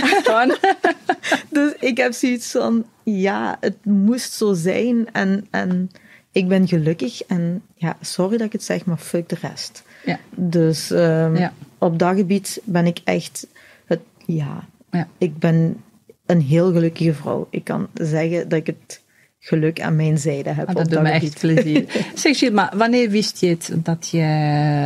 Dus 1.49 1.73
ik 1.79 1.97
heb 1.97 2.13
zoiets 2.13 2.51
van, 2.51 2.85
ja, 3.03 3.57
het 3.59 3.85
moest 3.85 4.33
zo 4.33 4.53
zijn 4.53 5.07
en, 5.11 5.47
en 5.49 5.89
ik 6.31 6.47
ben 6.47 6.67
gelukkig. 6.67 7.21
En 7.23 7.61
ja, 7.75 7.97
sorry 8.01 8.37
dat 8.37 8.45
ik 8.47 8.51
het 8.53 8.63
zeg, 8.63 8.85
maar 8.85 8.97
fuck 8.97 9.29
de 9.29 9.37
rest. 9.41 9.83
ja. 10.05 10.19
Dus 10.35 10.91
ehm, 10.91 11.35
Ja. 11.35 11.53
op 11.77 11.99
dat 11.99 12.15
gebied 12.15 12.61
ben 12.63 12.85
ik 12.85 12.99
echt, 13.03 13.47
het, 13.85 13.99
ja, 14.25 14.67
Ja. 14.91 15.07
ik 15.17 15.37
ben 15.37 15.83
een 16.25 16.41
heel 16.41 16.71
gelukkige 16.71 17.13
vrouw. 17.13 17.47
Ik 17.49 17.63
kan 17.63 17.87
zeggen 17.93 18.49
dat 18.49 18.59
ik 18.59 18.67
het 18.67 19.01
geluk 19.39 19.81
aan 19.81 19.95
mijn 19.95 20.17
zijde 20.17 20.49
heb. 20.49 20.67
Ah, 20.67 20.75
op 20.75 20.75
dat 20.81 20.89
doet 20.89 21.01
me 21.01 21.07
gebied. 21.11 21.29
echt 21.29 21.39
plezier. 21.39 21.85
zeg 22.15 22.37
Gilles, 22.37 22.55
maar 22.55 22.73
wanneer 22.77 23.09
wist 23.09 23.39
je 23.39 23.47
het 23.47 23.71
dat 23.75 24.09
je 24.09 24.21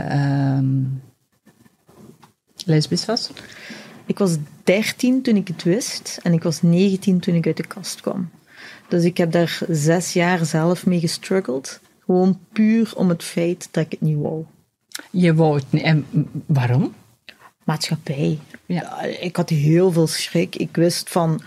ehm 0.09 0.65
lesbisch 2.65 3.05
was? 3.05 3.29
Ik 4.05 4.17
was 4.17 4.37
13 4.63 5.21
toen 5.21 5.35
ik 5.35 5.47
het 5.47 5.63
wist 5.63 6.19
en 6.23 6.33
ik 6.33 6.43
was 6.43 6.61
19 6.61 7.19
toen 7.19 7.35
ik 7.35 7.45
uit 7.47 7.57
de 7.57 7.67
kast 7.67 8.01
kwam. 8.01 8.29
Dus 8.93 9.03
ik 9.03 9.17
heb 9.17 9.31
daar 9.31 9.59
zes 9.69 10.13
jaar 10.13 10.45
zelf 10.45 10.85
mee 10.85 10.99
gestruggeld. 10.99 11.79
Gewoon 12.05 12.39
puur 12.51 12.91
om 12.95 13.09
het 13.09 13.23
feit 13.23 13.67
dat 13.71 13.85
ik 13.85 13.91
het 13.91 14.01
niet 14.01 14.17
wou. 14.17 14.43
Je 15.09 15.33
wou 15.33 15.55
het 15.55 15.65
niet. 15.69 15.81
En 15.81 16.05
waarom? 16.45 16.93
maatschappij. 17.63 18.39
Ja. 18.65 19.01
Ik 19.01 19.35
had 19.35 19.49
heel 19.49 19.91
veel 19.91 20.07
schrik. 20.07 20.55
Ik 20.55 20.75
wist 20.75 21.09
van 21.09 21.41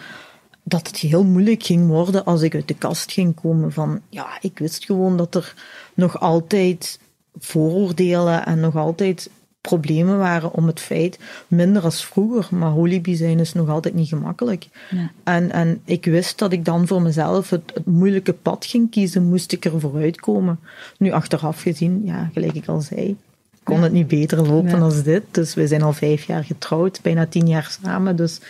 dat 0.63 0.87
het 0.87 0.97
heel 0.97 1.25
moeilijk 1.25 1.63
ging 1.63 1.87
worden 1.87 2.25
als 2.25 2.43
ik 2.43 2.55
uit 2.55 2.69
de 2.69 2.75
kast 2.75 3.13
ging 3.13 3.35
komen. 3.41 3.73
Van, 3.73 4.01
ja, 4.09 4.39
ik 4.41 4.59
wist 4.59 4.85
gewoon 4.85 5.17
dat 5.17 5.35
er 5.35 5.55
nog 5.95 6.21
altijd 6.21 6.99
vooroordelen 7.39 8.47
en 8.47 8.61
nog 8.61 8.77
altijd 8.77 9.31
problemen 9.69 10.19
waren 10.19 10.53
om 10.53 10.67
het 10.67 10.81
feit, 10.81 11.19
minder 11.49 11.83
als 11.83 12.05
vroeger, 12.05 12.57
maar 12.57 12.71
holibi 12.71 13.15
zijn 13.17 13.39
is 13.41 13.53
nog 13.53 13.69
altijd 13.69 13.95
niet 13.95 14.09
gemakkelijk. 14.09 14.69
Ja. 14.91 15.11
En, 15.25 15.53
en 15.53 15.81
ik 15.85 16.05
wist 16.05 16.39
dat 16.39 16.53
ik 16.53 16.65
dan 16.65 16.87
voor 16.87 17.03
mezelf 17.03 17.51
het, 17.51 17.63
het 17.75 17.87
moeilijke 17.87 18.33
pad 18.33 18.67
ging 18.67 18.91
kiezen, 18.91 19.29
moest 19.29 19.53
ik 19.53 19.65
er 19.65 19.81
vooruit 19.81 20.21
komen. 20.21 20.59
Nu, 20.99 21.11
achteraf 21.11 21.63
gezien, 21.63 22.03
ja, 22.05 22.31
gelijk 22.33 22.55
ik 22.55 22.67
al 22.67 22.81
zei, 22.81 23.17
kon 23.63 23.83
het 23.83 23.93
niet 23.93 24.09
beter 24.09 24.47
lopen 24.47 24.71
Ja. 24.71 24.79
dan 24.79 25.03
dit. 25.05 25.23
Dus 25.31 25.55
we 25.55 25.67
zijn 25.67 25.83
al 25.83 25.93
vijf 25.93 26.25
jaar 26.25 26.45
getrouwd, 26.45 26.99
bijna 27.03 27.27
tien 27.27 27.49
jaar 27.49 27.77
samen. 27.83 28.17
Dus 28.17 28.41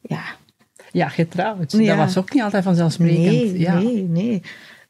ja, 0.00 0.22
Ja, 0.92 1.08
getrouwd. 1.08 1.72
Ja. 1.72 1.96
Dat 1.96 1.96
was 1.96 2.18
ook 2.18 2.32
niet 2.34 2.42
altijd 2.42 2.64
vanzelfsprekend. 2.64 3.24
nee, 3.24 3.58
ja. 3.58 3.78
nee, 3.78 4.02
nee. 4.08 4.42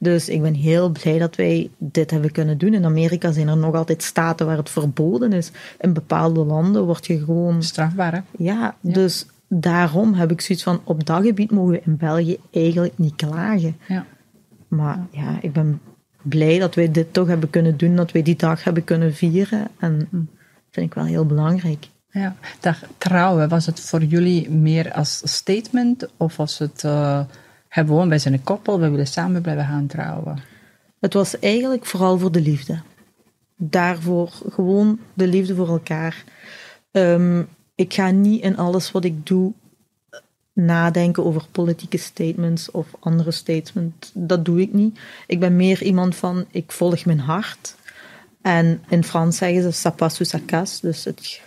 Dus 0.03 0.29
ik 0.29 0.43
ben 0.43 0.55
heel 0.55 0.89
blij 0.91 1.19
dat 1.19 1.37
wij 1.37 1.71
dit 1.79 2.11
hebben 2.11 2.33
kunnen 2.33 2.59
doen. 2.59 2.75
In 2.75 2.85
Amerika 2.85 3.33
zijn 3.33 3.49
er 3.49 3.57
nog 3.57 3.75
altijd 3.75 4.03
staten 4.03 4.47
waar 4.47 4.57
het 4.57 4.71
verboden 4.71 5.33
is. 5.33 5.51
In 5.81 5.93
bepaalde 5.93 6.45
landen 6.45 6.85
word 6.85 7.07
je 7.07 7.19
gewoon... 7.25 7.63
Strafbaar, 7.63 8.13
hè? 8.13 8.21
Ja, 8.39 8.77
dus 8.81 9.27
daarom 9.49 10.15
heb 10.15 10.31
ik 10.31 10.41
zoiets 10.41 10.65
van... 10.65 10.81
Op 10.85 11.07
dat 11.07 11.25
gebied 11.25 11.51
mogen 11.51 11.71
we 11.73 11.83
in 11.85 11.97
België 11.97 12.39
eigenlijk 12.51 12.99
niet 12.99 13.17
klagen. 13.17 13.77
Ja. 13.89 14.07
Maar 14.69 15.07
ja, 15.11 15.39
ik 15.41 15.53
ben 15.53 15.81
blij 16.23 16.59
dat 16.59 16.75
wij 16.75 16.91
dit 16.91 17.13
toch 17.13 17.27
hebben 17.27 17.51
kunnen 17.51 17.77
doen. 17.77 17.97
Dat 17.97 18.13
wij 18.13 18.23
die 18.23 18.37
dag 18.37 18.65
hebben 18.65 18.85
kunnen 18.85 19.15
vieren. 19.15 19.69
En 19.79 20.07
Hm. 20.11 20.17
dat 20.17 20.71
vind 20.71 20.87
ik 20.87 20.95
wel 20.95 21.05
heel 21.05 21.27
belangrijk. 21.27 21.89
ja. 22.11 22.37
Dat 22.61 22.77
trouwen, 22.99 23.49
was 23.49 23.67
het 23.67 23.81
voor 23.81 24.05
jullie 24.05 24.51
meer 24.51 24.93
als 24.93 25.21
statement? 25.25 26.09
Of 26.17 26.37
was 26.37 26.59
het 26.59 26.85
eh, 26.85 27.21
gewoon, 27.71 28.09
wij 28.09 28.19
zijn 28.19 28.35
een 28.35 28.43
koppel, 28.43 28.81
we 28.81 28.89
willen 28.89 29.07
samen 29.07 29.43
blijven 29.43 29.65
gaan 29.65 29.87
trouwen? 29.87 30.39
Het 31.01 31.15
was 31.15 31.39
eigenlijk 31.39 31.87
vooral 31.87 32.19
voor 32.19 32.33
de 32.33 32.41
liefde. 32.41 32.81
Daarvoor 33.57 34.33
gewoon 34.51 34.99
de 35.15 35.27
liefde 35.27 35.55
voor 35.55 35.69
elkaar. 35.69 36.25
Ehm, 36.91 37.43
ik 37.75 37.95
ga 37.95 38.11
niet 38.11 38.43
in 38.43 38.57
alles 38.57 38.91
wat 38.91 39.05
ik 39.05 39.27
doe 39.27 39.53
nadenken 40.53 41.25
over 41.25 41.47
politieke 41.53 41.97
statements 41.97 42.71
of 42.71 42.87
andere 42.99 43.31
statements. 43.31 44.11
Dat 44.15 44.45
doe 44.45 44.61
ik 44.61 44.73
niet. 44.73 44.99
Ik 45.27 45.41
ben 45.41 45.57
meer 45.57 45.83
iemand 45.83 46.17
van, 46.17 46.45
ik 46.51 46.73
volg 46.73 47.05
mijn 47.05 47.21
hart. 47.21 47.75
En 48.43 48.83
in 48.89 49.05
Frans 49.05 49.37
zeggen 49.37 49.73
ze, 49.73 49.89
ça 49.89 49.95
passe 49.95 50.25
ou 50.25 50.43
ça 50.43 50.45
casse. 50.47 50.87
Dus 50.87 51.05
het 51.05 51.41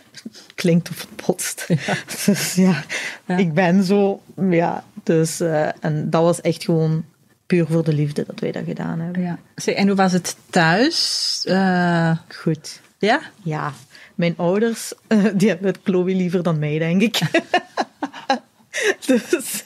klinkt 0.56 0.90
of 0.90 1.02
het 1.02 1.26
botst. 1.26 1.68
Dus 2.26 2.54
ja, 2.56 2.84
Ja. 3.26 3.38
ik 3.38 3.54
ben 3.54 3.84
zo, 3.84 4.22
ja. 4.50 4.84
Dus, 5.04 5.40
eh, 5.40 5.68
en 5.80 6.10
dat 6.10 6.22
was 6.24 6.42
echt 6.42 6.64
gewoon 6.64 7.06
puur 7.46 7.66
voor 7.70 7.84
de 7.84 7.94
liefde 7.94 8.24
dat 8.28 8.40
wij 8.40 8.52
dat 8.52 8.64
gedaan 8.66 9.00
hebben. 9.00 9.22
Ja. 9.22 9.40
Zeg, 9.56 9.76
en 9.76 9.88
hoe 9.88 9.96
was 9.96 10.12
het 10.12 10.36
thuis? 10.50 11.42
Eh, 11.48 12.18
Goed. 12.36 12.82
ja? 12.98 13.22
Ja, 13.44 13.74
mijn 14.16 14.34
ouders, 14.38 14.94
die 15.36 15.50
hebben 15.50 15.68
het 15.68 15.80
Chloe 15.84 16.16
liever 16.16 16.44
dan 16.44 16.60
mij, 16.60 16.80
denk 16.80 17.02
ik. 17.02 17.20
dus 19.08 19.64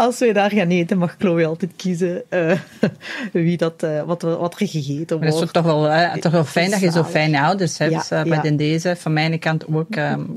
als 0.00 0.18
wij 0.18 0.32
daar 0.32 0.50
gaan 0.50 0.68
eten, 0.68 0.98
mag 0.98 1.14
Chloe 1.18 1.46
altijd 1.46 1.72
kiezen 1.76 2.22
eh, 2.28 2.58
wie 3.32 3.56
dat, 3.56 3.82
eh, 3.82 4.02
wat, 4.02 4.22
er, 4.22 4.36
wat 4.36 4.60
er 4.60 4.68
gegeten 4.68 5.18
Maar 5.18 5.26
het 5.26 5.34
wordt. 5.36 5.56
is 5.56 5.62
toch 5.62 5.72
wel, 5.72 5.88
eh, 5.88 6.14
toch 6.14 6.32
wel 6.32 6.44
fijn 6.44 6.70
dat 6.70 6.80
je 6.80 6.90
zo 6.90 7.04
fijne 7.04 7.40
ouders 7.40 7.78
hebt. 7.78 8.08
Ja, 8.08 8.24
maar 8.24 8.26
ja. 8.26 8.42
in 8.42 8.56
deze, 8.56 8.96
van 8.96 9.12
mijn 9.12 9.38
kant 9.38 9.66
ook 9.66 9.86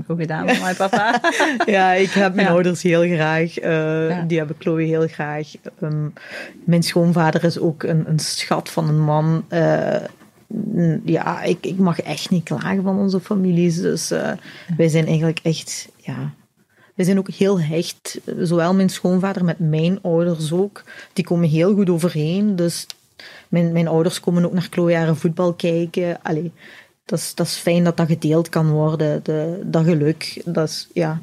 goed 0.05 0.17
gedaan, 0.17 0.45
mama 0.45 0.69
en 0.69 0.75
papa. 0.75 1.21
Ja, 1.65 1.93
ik 1.93 2.09
heb 2.09 2.33
mijn 2.33 2.47
Ja. 2.47 2.53
ouders 2.53 2.81
heel 2.81 3.01
graag. 3.01 3.53
Die 4.27 4.37
hebben 4.37 4.55
Chloe 4.59 4.83
heel 4.83 5.07
graag. 5.07 5.47
Ehm, 5.81 6.07
mijn 6.63 6.83
schoonvader 6.83 7.43
is 7.43 7.59
ook 7.59 7.83
een, 7.83 8.03
een 8.07 8.19
schat 8.19 8.69
van 8.69 8.89
een 8.89 9.01
man. 9.01 9.45
Ja, 11.05 11.41
ik, 11.41 11.57
ik 11.61 11.77
mag 11.77 12.01
echt 12.01 12.29
niet 12.29 12.43
klagen 12.43 12.83
van 12.83 12.97
onze 12.99 13.19
families. 13.19 13.81
Dus 13.81 14.09
wij 14.77 14.87
zijn 14.87 15.05
eigenlijk 15.05 15.39
echt, 15.43 15.89
ja... 15.97 16.33
Wij 16.93 17.05
zijn 17.05 17.17
ook 17.17 17.29
heel 17.29 17.61
hecht. 17.61 18.19
Zowel 18.39 18.73
mijn 18.73 18.89
schoonvader 18.89 19.45
met 19.45 19.59
mijn 19.59 19.99
ouders 20.01 20.51
ook. 20.51 20.83
Die 21.13 21.25
komen 21.25 21.49
heel 21.49 21.73
goed 21.73 21.89
overeen. 21.89 22.55
Dus 22.55 22.87
mijn, 23.49 23.71
mijn 23.71 23.87
ouders 23.87 24.19
komen 24.19 24.45
ook 24.45 24.53
naar 24.53 25.05
haar 25.05 25.15
voetbal 25.15 25.53
kijken. 25.53 26.19
Allee, 26.21 26.51
dat 27.05 27.19
is, 27.19 27.35
dat 27.35 27.45
is 27.45 27.55
fijn 27.55 27.83
dat 27.83 27.97
dat 27.97 28.07
gedeeld 28.07 28.49
kan 28.49 28.69
worden. 28.69 29.23
De, 29.23 29.61
dat 29.65 29.83
geluk, 29.83 30.41
dat 30.45 30.69
is, 30.69 30.87
ja, 30.93 31.21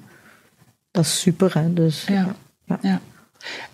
dat 0.91 1.05
is 1.05 1.21
super. 1.21 1.59
Hè? 1.59 1.73
Dus, 1.73 2.05
Ja. 2.05 2.35
ja. 2.65 2.79
Ja. 2.83 3.01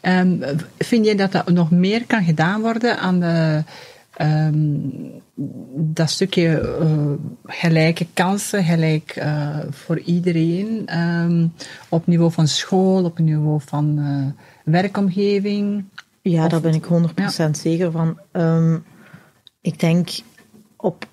Ehm, 0.01 0.57
vind 0.79 1.07
je 1.07 1.15
dat 1.15 1.35
er 1.35 1.53
nog 1.53 1.71
meer 1.71 2.07
kan 2.07 2.25
gedaan 2.25 2.61
worden 2.61 2.99
aan 2.99 3.21
de, 3.21 3.63
ehm, 4.17 4.79
dat 5.75 6.11
stukje 6.11 6.61
eh, 6.61 7.13
gelijke 7.45 8.07
kansen, 8.15 8.65
gelijk 8.65 9.11
eh, 9.11 9.59
voor 9.71 9.99
iedereen, 9.99 10.83
ehm, 10.87 11.47
op 11.89 12.07
niveau 12.07 12.33
van 12.33 12.49
school, 12.49 13.05
op 13.05 13.19
niveau 13.19 13.61
van 13.65 13.99
eh, 13.99 14.43
werkomgeving? 14.73 15.85
Ja, 16.23 16.45
Of 16.45 16.51
daar 16.51 16.61
ben 16.61 16.75
ik 16.75 16.85
100% 16.85 17.51
zeker 17.51 17.91
van. 17.91 18.19
Ehm, 18.33 18.79
ik 19.61 19.81
denk, 19.81 20.09
op 20.77 21.07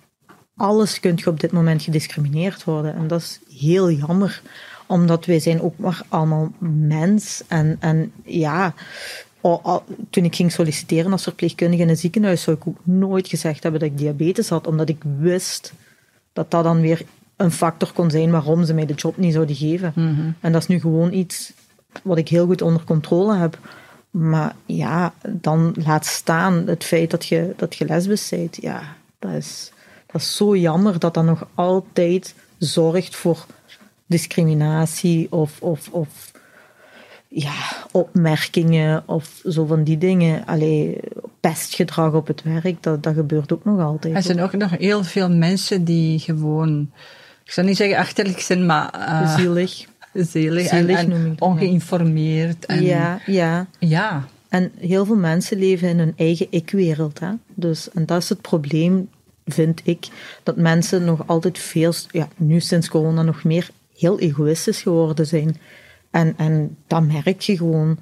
alles 0.55 0.99
kun 0.99 1.13
je 1.15 1.29
op 1.29 1.39
dit 1.39 1.51
moment 1.51 1.81
gediscrimineerd 1.81 2.63
worden. 2.63 2.95
En 2.95 3.07
dat 3.07 3.21
is 3.21 3.39
heel 3.59 3.91
jammer. 3.91 4.41
omdat 4.87 5.25
wij 5.25 5.39
zijn 5.39 5.61
ook 5.61 5.77
maar 5.77 6.01
allemaal 6.07 6.51
mens. 6.59 7.43
En, 7.47 7.77
en 7.79 8.11
ja, 8.23 8.73
toen 10.09 10.23
ik 10.23 10.35
ging 10.35 10.51
solliciteren 10.51 11.11
als 11.11 11.23
verpleegkundige 11.23 11.81
in 11.83 11.89
een 11.89 11.97
ziekenhuis, 11.97 12.41
zou 12.41 12.57
ik 12.57 12.67
ook 12.67 12.77
nooit 12.83 13.27
gezegd 13.27 13.63
hebben 13.63 13.81
dat 13.81 13.89
ik 13.89 13.97
diabetes 13.97 14.49
had, 14.49 14.67
omdat 14.67 14.89
ik 14.89 15.03
wist 15.19 15.73
dat 16.33 16.51
dat 16.51 16.63
dan 16.63 16.81
weer 16.81 17.01
een 17.35 17.51
factor 17.51 17.91
kon 17.93 18.11
zijn 18.11 18.31
waarom 18.31 18.65
ze 18.65 18.73
mij 18.73 18.85
de 18.85 18.93
job 18.93 19.17
niet 19.17 19.33
zouden 19.33 19.55
geven. 19.55 19.91
Mhm. 19.95 20.31
En 20.39 20.51
dat 20.51 20.61
is 20.61 20.67
nu 20.67 20.79
gewoon 20.79 21.13
iets 21.13 21.53
wat 22.03 22.17
ik 22.17 22.27
heel 22.27 22.45
goed 22.45 22.61
onder 22.61 22.83
controle 22.83 23.35
heb. 23.35 23.59
Maar 24.11 24.55
ja, 24.65 25.13
dan 25.27 25.75
laat 25.85 26.05
staan 26.05 26.67
het 26.67 26.83
feit 26.83 27.11
dat 27.11 27.25
je, 27.25 27.53
dat 27.57 27.75
je 27.75 27.85
lesbisch 27.85 28.29
bent. 28.29 28.57
Ja, 28.61 28.95
dat 29.19 29.31
is, 29.31 29.71
dat 30.05 30.21
is 30.21 30.35
zo 30.35 30.55
jammer 30.55 30.99
dat 30.99 31.13
dat 31.13 31.23
nog 31.23 31.47
altijd 31.53 32.35
zorgt 32.57 33.15
voor 33.15 33.45
discriminatie 34.05 35.27
of, 35.31 35.61
of, 35.61 35.89
of 35.91 36.31
ja, 37.33 37.53
opmerkingen 37.91 39.03
of 39.05 39.41
zo 39.49 39.65
van 39.65 39.83
die 39.83 39.97
dingen. 39.97 40.45
Allee, 40.45 40.99
pestgedrag 41.39 42.13
op 42.13 42.27
het 42.27 42.43
werk, 42.43 42.83
dat, 42.83 43.03
dat 43.03 43.13
gebeurt 43.13 43.53
ook 43.53 43.65
nog 43.65 43.79
altijd. 43.79 44.15
Er 44.15 44.23
zijn 44.23 44.41
ook 44.41 44.53
nog 44.53 44.77
heel 44.77 45.03
veel 45.03 45.29
mensen 45.29 45.83
die 45.83 46.19
gewoon, 46.19 46.91
ik 47.43 47.51
zou 47.51 47.67
niet 47.67 47.77
zeggen 47.77 47.97
achterlijk 47.97 48.39
zijn, 48.39 48.65
maar... 48.65 48.93
Uh, 48.95 49.35
zielig. 49.35 49.85
Zielig, 50.13 50.67
zielig 50.67 50.97
en, 50.97 51.11
en 51.11 51.35
ongeïnformeerd. 51.39 52.65
En, 52.65 52.83
ja, 52.83 53.19
ja. 53.25 53.67
Ja. 53.79 54.27
En 54.49 54.71
heel 54.79 55.05
veel 55.05 55.15
mensen 55.15 55.57
leven 55.57 55.89
in 55.89 55.97
hun 55.97 56.13
eigen 56.15 56.47
ik-wereld. 56.49 57.19
Hè? 57.19 57.29
Dus, 57.53 57.89
en 57.91 58.05
dat 58.05 58.21
is 58.21 58.29
het 58.29 58.41
probleem, 58.41 59.09
vind 59.45 59.81
ik, 59.83 60.07
dat 60.43 60.57
mensen 60.57 61.03
nog 61.03 61.27
altijd 61.27 61.57
veel, 61.57 61.93
ja, 62.11 62.27
nu 62.35 62.59
sinds 62.59 62.89
corona 62.89 63.21
nog 63.21 63.43
meer, 63.43 63.69
heel 63.97 64.19
egoïstisch 64.19 64.81
geworden 64.81 65.27
zijn. 65.27 65.57
En, 66.13 66.33
en 66.37 66.77
dat 66.87 67.03
merk 67.03 67.41
je 67.41 67.57
gewoon. 67.57 67.97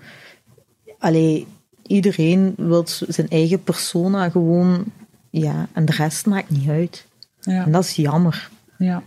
Allee, 1.00 1.47
iedereen 1.88 2.54
wil 2.58 2.86
zijn 2.88 3.30
eigen 3.30 3.63
persona 3.63 4.30
gewoon, 4.30 4.84
ja, 5.30 5.67
en 5.74 5.86
de 5.86 5.91
rest 5.91 6.26
maakt 6.26 6.50
niet 6.50 6.69
uit. 6.69 7.06
Ja. 7.39 7.63
En 7.65 7.71
dat 7.71 7.84
is 7.84 7.95
jammer. 7.95 8.50
Ja. 8.78 9.04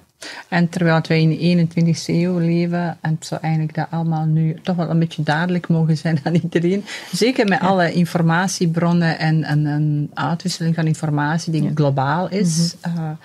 En 0.49 0.69
terwijl 0.69 1.01
wij 1.09 1.21
in 1.21 1.59
de 1.59 1.67
21ste 1.67 2.05
eeuw 2.07 2.38
leven, 2.38 2.99
en 3.01 3.14
het 3.14 3.27
zou 3.27 3.40
eigenlijk 3.40 3.75
dat 3.75 3.87
allemaal 3.90 4.25
nu 4.25 4.57
toch 4.62 4.77
wel 4.77 4.90
een 4.90 4.99
beetje 4.99 5.23
duidelijk 5.23 5.69
mogen 5.69 5.97
zijn 5.97 6.21
aan 6.23 6.35
iedereen. 6.35 6.85
Zeker 7.12 7.49
met 7.49 7.61
alle 7.61 7.93
informatiebronnen 7.93 9.19
en, 9.19 9.51
een 9.67 10.11
uitwisseling 10.14 10.75
van 10.75 10.87
informatie 10.87 11.53
die 11.53 11.71
globaal 11.75 12.29
is. 12.29 12.75
Mm 12.87 13.19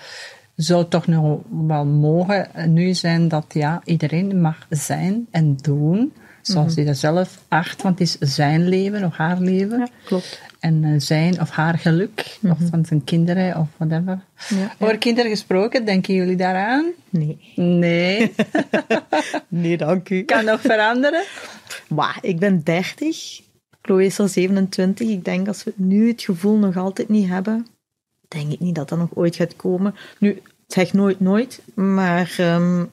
zou 0.54 0.88
toch 0.88 1.06
nog 1.06 1.38
wel 1.50 1.84
mogen 1.84 2.72
nu 2.72 2.94
zijn 2.94 3.28
dat 3.28 3.44
ja, 3.48 3.80
iedereen 3.84 4.40
mag 4.40 4.66
zijn 4.70 5.26
en 5.30 5.56
doen 5.56 6.12
zoals 6.42 6.66
mhm. 6.66 6.76
hij 6.76 6.84
dat 6.84 6.96
zelf 6.96 7.44
acht, 7.48 7.82
want 7.82 7.98
het 7.98 8.18
is 8.20 8.34
zijn 8.34 8.68
leven 8.68 9.04
of 9.04 9.16
haar 9.16 9.40
leven. 9.40 9.78
Ja, 9.78 9.88
klopt. 10.04 10.42
En 10.60 10.82
uh, 10.82 11.00
zijn 11.00 11.40
of 11.40 11.50
haar 11.50 11.78
geluk, 11.78 12.38
of 12.42 12.58
mhm. 12.58 12.66
van 12.66 12.84
zijn 12.84 13.04
kinderen 13.04 13.56
of 13.56 13.68
whatever. 13.76 14.24
Ja, 14.48 14.74
Over 14.78 14.98
kinderen 14.98 15.30
gesproken, 15.30 15.84
denken 15.84 16.14
jullie 16.14 16.36
daaraan? 16.36 16.86
Nee. 17.10 17.52
Nee. 17.54 18.32
nee, 19.48 19.76
dank 19.76 20.10
u. 20.10 20.22
Kan 20.22 20.44
nog 20.44 20.60
veranderen? 20.60 21.24
Maar 21.88 22.18
ik 22.20 22.38
ben 22.38 22.62
30, 22.64 23.40
Chloe 23.82 24.04
is 24.04 24.20
al 24.20 24.28
27. 24.28 25.08
Ik 25.08 25.24
denk 25.24 25.48
als 25.48 25.64
we 25.64 25.72
nu 25.76 26.08
het 26.08 26.22
gevoel 26.22 26.56
nog 26.56 26.76
altijd 26.76 27.08
niet 27.08 27.28
hebben, 27.28 27.66
denk 28.30 28.52
ik 28.52 28.60
niet 28.60 28.74
dat 28.74 28.88
dat 28.88 28.98
nog 28.98 29.08
ooit 29.14 29.36
gaat 29.36 29.56
komen. 29.56 29.94
Nu, 30.18 30.42
zeg 30.66 30.92
nooit 30.92 31.20
nooit, 31.20 31.60
maar 31.74 32.36
um, 32.40 32.90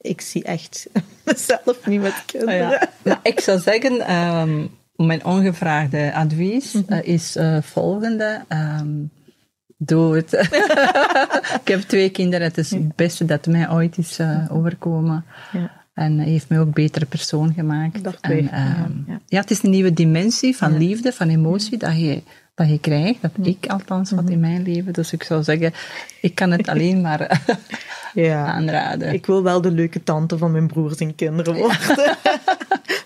ik 0.00 0.20
zie 0.20 0.44
echt 0.44 0.86
mezelf 1.24 1.86
niet 1.86 2.00
met 2.00 2.22
kinderen. 2.26 2.66
Oh 2.66 2.70
ja. 2.70 2.88
Maar 3.04 3.20
ik 3.22 3.40
zou 3.40 3.58
zeggen, 3.58 4.14
um, 4.14 4.70
mijn 4.96 5.24
ongevraagde 5.24 6.14
advies 6.14 6.72
mm 6.72 6.84
-hmm. 6.86 6.96
uh, 6.96 7.04
is 7.04 7.36
uh, 7.36 7.62
volgende. 7.62 8.44
Um, 8.48 9.10
doe 9.76 10.16
het. 10.16 10.32
ik 11.62 11.68
heb 11.68 11.80
twee 11.80 12.10
kinderen. 12.10 12.46
Het 12.46 12.58
is 12.58 12.70
het 12.70 12.96
beste 12.96 13.24
dat 13.24 13.46
mij 13.46 13.70
ooit 13.70 13.98
is 13.98 14.18
uh, 14.18 14.46
overkomen. 14.50 15.24
Ja. 15.52 15.78
En 15.94 16.18
heeft 16.18 16.48
mij 16.48 16.60
ook 16.60 16.74
betere 16.74 17.06
persoon 17.06 17.52
gemaakt. 17.52 18.20
En, 18.20 18.50
ja, 19.26 19.40
het 19.40 19.50
is 19.50 19.62
een 19.62 19.70
nieuwe 19.70 19.92
dimensie 19.92 20.56
van 20.56 20.78
liefde, 20.78 21.12
van 21.12 21.28
emotie, 21.28 21.78
dat 21.78 22.00
je 22.00 22.22
dat 22.60 22.70
je 22.70 22.80
krijgt. 22.80 23.22
Dat 23.22 23.30
ik 23.42 23.66
althans 23.66 24.10
had 24.10 24.30
in 24.30 24.40
mijn 24.40 24.62
leven. 24.62 24.92
Dus 24.92 25.12
ik 25.12 25.22
zou 25.22 25.42
zeggen, 25.42 25.72
ik 26.20 26.34
kan 26.34 26.50
het 26.50 26.68
alleen 26.72 27.00
maar 27.00 27.42
ja. 28.14 28.44
aanraden. 28.44 29.12
Ik 29.12 29.26
wil 29.26 29.42
wel 29.42 29.60
de 29.60 29.70
leuke 29.70 30.02
tante 30.02 30.38
van 30.38 30.52
mijn 30.52 30.66
broers 30.66 30.96
en 30.96 31.14
kinderen 31.14 31.54
worden. 31.54 31.78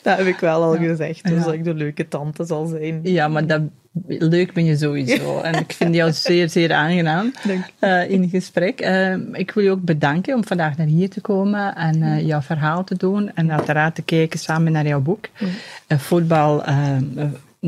dat 0.03 0.17
heb 0.19 0.27
ik 0.27 0.39
wel 0.39 0.63
al 0.63 0.77
gezegd. 0.77 1.29
Dus 1.29 1.45
dat 1.45 1.53
ik 1.53 1.65
de 1.65 1.75
leuke 1.75 2.09
tante 2.09 2.45
zal 2.45 2.67
zijn. 2.67 3.01
Ja, 3.03 3.29
maar 3.29 3.47
dat, 3.47 3.63
leuk 4.07 4.53
ben 4.53 4.65
je 4.65 4.77
sowieso. 4.77 5.39
En 5.49 5.55
ik 5.55 5.73
vind 5.73 5.95
jou 5.95 6.13
zeer, 6.13 6.49
zeer 6.49 6.73
aangenaam 6.73 7.33
uh, 7.81 8.11
in 8.11 8.29
gesprek. 8.29 8.81
Uh, 8.81 9.17
ik 9.33 9.51
wil 9.51 9.65
je 9.65 9.71
ook 9.71 9.83
bedanken 9.83 10.35
om 10.35 10.45
vandaag 10.45 10.77
naar 10.77 10.87
hier 10.87 11.11
te 11.11 11.21
komen 11.21 11.75
en 11.75 11.97
uh, 11.97 12.27
jouw 12.27 12.41
verhaal 12.41 12.85
te 12.85 12.97
doen. 12.97 13.35
En 13.35 13.53
uiteraard 13.53 13.95
te 13.95 14.03
kijken 14.03 14.39
samen 14.39 14.73
naar 14.73 14.87
jouw 14.87 15.01
boek. 15.01 15.29
voetbal 15.89 16.65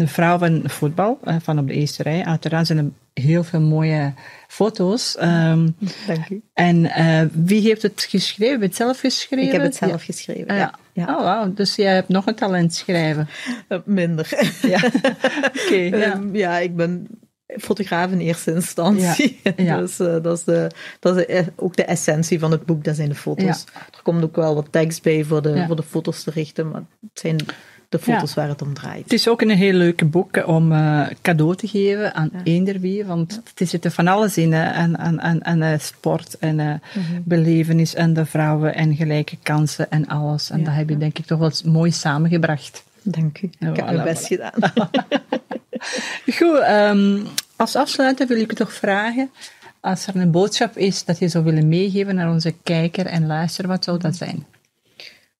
een 0.00 0.08
vrouw 0.08 0.38
van 0.38 0.62
voetbal, 0.64 1.18
eh, 1.24 1.36
van 1.42 1.58
op 1.58 1.66
de 1.66 1.74
eerste 1.74 2.02
rij. 2.02 2.24
Uiteraard 2.24 2.66
zijn 2.66 2.78
er 2.78 3.22
heel 3.22 3.44
veel 3.44 3.60
mooie 3.60 4.12
foto's. 4.48 5.16
Um, 5.22 5.76
Dank 6.06 6.28
u. 6.28 6.42
En 6.52 6.84
uh, 6.84 7.22
wie 7.32 7.60
heeft 7.60 7.82
het 7.82 8.06
geschreven? 8.08 8.52
Heb 8.52 8.60
je 8.60 8.66
het 8.66 8.76
zelf 8.76 9.00
geschreven? 9.00 9.46
Ik 9.46 9.52
heb 9.52 9.62
het 9.62 9.76
zelf 9.76 10.02
geschreven, 10.02 10.54
ja. 10.54 10.74
ja. 10.92 11.16
Oh, 11.16 11.42
wow. 11.42 11.56
Dus 11.56 11.74
jij 11.74 11.94
hebt 11.94 12.08
nog 12.08 12.26
een 12.26 12.34
talent 12.34 12.74
schrijven? 12.74 13.28
Uh, 13.68 13.78
minder. 13.84 14.58
Ja. 14.62 14.80
Oké, 15.64 15.74
ja. 15.74 16.14
Um, 16.14 16.36
ja, 16.36 16.58
ik 16.58 16.76
ben 16.76 17.06
fotograaf 17.46 18.10
in 18.10 18.18
eerste 18.18 18.54
instantie. 18.54 19.40
Ja. 19.42 19.52
Ja. 19.56 19.78
dus 19.80 20.00
uh, 20.00 20.22
dat 20.22 20.38
is, 20.38 20.44
de, 20.44 20.70
dat 21.00 21.16
is 21.16 21.26
de, 21.26 21.52
ook 21.56 21.76
de 21.76 21.84
essentie 21.84 22.38
van 22.38 22.50
het 22.50 22.66
boek, 22.66 22.84
dat 22.84 22.96
zijn 22.96 23.08
de 23.08 23.14
foto's. 23.14 23.64
Er 23.74 24.02
komt 24.02 24.24
ook 24.24 24.36
wel 24.36 24.54
wat 24.54 24.66
tekst 24.70 25.02
bij 25.02 25.24
voor 25.24 25.42
de, 25.42 25.64
voor 25.66 25.76
de 25.76 25.82
foto's 25.82 26.22
te 26.22 26.30
richten, 26.30 26.70
maar 26.70 26.82
het 27.00 27.20
zijn 27.20 27.36
de 27.88 27.98
foto's 27.98 28.34
waar 28.34 28.48
het 28.48 28.62
om 28.62 28.74
draait. 28.74 29.02
Het 29.02 29.12
is 29.12 29.28
ook 29.28 29.40
een 29.40 29.50
heel 29.50 29.72
leuk 29.72 30.10
boek 30.10 30.46
om 30.46 30.72
uh, 30.72 31.06
cadeau 31.22 31.56
te 31.56 31.68
geven 31.68 32.14
aan 32.14 32.30
ja. 32.32 32.40
eender 32.44 32.80
wie, 32.80 33.04
want 33.04 33.42
er 33.56 33.66
zit 33.66 33.84
er 33.84 33.90
van 33.90 34.08
alles 34.08 34.36
in, 34.36 34.52
en, 34.52 34.96
en, 34.96 35.18
en, 35.18 35.42
en 35.42 35.60
uh, 35.60 35.78
sport 35.78 36.38
en 36.38 36.56
mm 36.56 36.80
-hmm. 36.92 37.22
belevenis 37.24 37.94
en 37.94 38.14
de 38.14 38.26
vrouwen 38.26 38.74
en 38.74 38.96
gelijke 38.96 39.36
kansen 39.42 39.90
en 39.90 40.06
alles. 40.06 40.50
En 40.50 40.64
dat 40.64 40.74
heb 40.74 40.88
je 40.88 40.96
denk 40.96 41.18
ik 41.18 41.26
toch 41.26 41.38
wel 41.38 41.52
mooi 41.64 41.90
samengebracht. 41.90 42.84
Dank 43.02 43.42
u. 43.42 43.50
Ik 43.58 43.76
heb 43.76 43.84
mijn 43.84 44.02
best 44.02 44.26
gedaan. 44.26 44.52
Goed, 46.38 46.62
um, 46.70 47.26
als 47.56 47.76
afsluiter 47.76 48.26
wil 48.26 48.40
ik 48.40 48.52
u 48.52 48.54
toch 48.54 48.72
vragen, 48.72 49.30
als 49.80 50.06
er 50.06 50.16
een 50.16 50.30
boodschap 50.30 50.76
is 50.76 51.04
dat 51.04 51.18
je 51.18 51.28
zou 51.28 51.44
willen 51.44 51.68
meegeven 51.68 52.14
naar 52.14 52.30
onze 52.30 52.54
kijker 52.62 53.06
en 53.06 53.26
luister, 53.26 53.66
wat 53.66 53.84
zou 53.84 53.98
dat 53.98 54.16
zijn? 54.16 54.46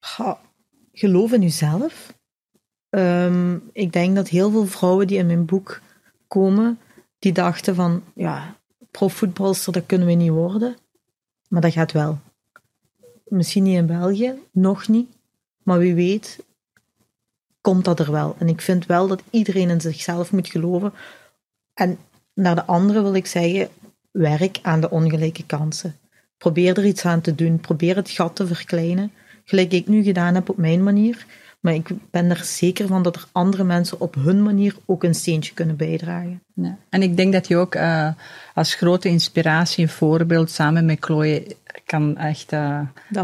Ga, 0.01 0.39
geloof 0.93 1.33
in 1.33 1.43
jezelf. 1.43 2.15
Um, 2.97 3.71
ik 3.73 3.93
denk 3.93 4.17
dat 4.17 4.29
heel 4.29 4.51
veel 4.51 4.67
vrouwen 4.67 5.07
die 5.07 5.19
in 5.19 5.27
mijn 5.27 5.45
boek 5.45 5.81
komen, 6.29 6.79
die 7.19 7.33
dachten 7.33 7.75
van, 7.75 8.03
ja, 8.15 8.57
profvoetbalster, 8.91 9.73
dat 9.73 9.87
kunnen 9.87 10.07
we 10.07 10.13
niet 10.13 10.31
worden. 10.31 10.77
Maar 11.49 11.61
dat 11.61 11.73
gaat 11.73 11.93
wel. 11.93 12.19
Misschien 13.25 13.63
niet 13.63 13.77
in 13.77 13.87
België, 13.87 14.35
nog 14.51 14.89
niet. 14.89 15.09
Maar 15.63 15.79
wie 15.79 15.95
weet, 15.95 16.39
komt 17.61 17.85
dat 17.85 18.01
er 18.01 18.13
wel. 18.13 18.37
En 18.39 18.49
ik 18.49 18.61
vind 18.61 18.87
wel 18.87 19.07
dat 19.07 19.23
iedereen 19.31 19.71
in 19.71 19.81
zichzelf 19.81 20.33
moet 20.33 20.49
geloven. 20.49 20.93
En 21.75 21.99
naar 22.35 22.55
de 22.55 22.65
anderen 22.65 23.03
wil 23.03 23.15
ik 23.15 23.27
zeggen, 23.27 23.69
werk 24.11 24.59
aan 24.63 24.81
de 24.81 24.91
ongelijke 24.91 25.47
kansen. 25.47 25.97
Probeer 26.39 26.79
er 26.79 26.87
iets 26.87 27.05
aan 27.05 27.21
te 27.21 27.35
doen. 27.35 27.61
Probeer 27.61 27.97
het 27.97 28.11
gat 28.11 28.37
te 28.37 28.47
verkleinen. 28.47 29.13
Gelijk 29.45 29.73
ik 29.73 29.87
nu 29.87 30.03
gedaan 30.03 30.35
heb 30.35 30.49
op 30.49 30.57
mijn 30.57 30.83
manier. 30.83 31.27
Maar 31.67 31.75
ik 31.75 31.89
ben 32.11 32.31
er 32.31 32.45
zeker 32.45 32.87
van 32.87 33.03
dat 33.03 33.17
er 33.17 33.25
andere 33.33 33.65
mensen 33.65 34.01
op 34.01 34.15
hun 34.15 34.43
manier 34.43 34.77
ook 34.85 35.03
een 35.03 35.15
steentje 35.15 35.55
kunnen 35.55 35.77
bijdragen. 35.77 36.43
Ja. 36.55 36.79
En 36.89 37.03
ik 37.03 37.17
denk 37.17 37.33
dat 37.33 37.49
je 37.49 37.57
ook 37.57 37.75
uh, 37.75 38.09
als 38.55 38.75
grote 38.75 39.09
inspiratie 39.09 39.85
en 39.85 39.91
voorbeeld 39.91 40.51
samen 40.51 40.85
met 40.85 40.97
Chloe 41.01 41.57
kan 41.85 42.17
echt 42.17 42.53
uh, 42.53 42.81